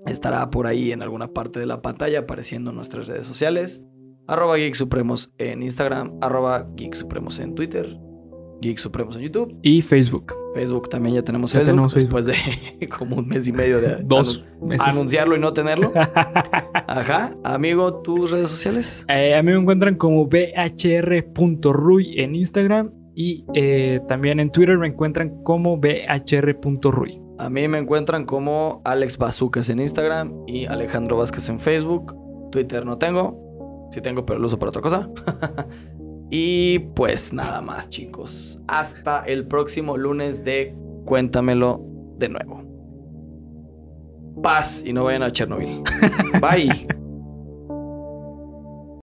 [0.08, 3.86] estará por ahí en alguna parte de la pantalla apareciendo en nuestras redes sociales.
[4.28, 7.98] Arroba Geek Supremos en Instagram, arroba Geek Supremos en Twitter,
[8.62, 9.58] Geek Supremos en YouTube.
[9.62, 10.36] Y Facebook.
[10.56, 11.68] Facebook también ya tenemos Facebook.
[11.68, 12.34] Tenemos después de
[12.98, 14.44] como un mes y medio de Dos
[14.80, 15.92] anunciarlo y no tenerlo.
[16.88, 17.36] Ajá.
[17.44, 19.06] Amigo, ¿tus redes sociales?
[19.08, 24.88] Eh, a mí me encuentran como bhr.ruy en Instagram y eh, también en Twitter me
[24.88, 27.22] encuentran como bhr.ruy.
[27.38, 32.16] A mí me encuentran como Alex Bazucas en Instagram y Alejandro Vázquez en Facebook.
[32.50, 33.90] Twitter no tengo.
[33.92, 35.10] Sí tengo, pero lo uso para otra cosa.
[36.32, 38.62] y pues nada más, chicos.
[38.70, 41.84] Hasta el próximo lunes de Cuéntamelo
[42.20, 42.64] de nuevo.
[44.42, 45.84] Paz y no vayan a Chernobyl.
[46.40, 46.88] Bye.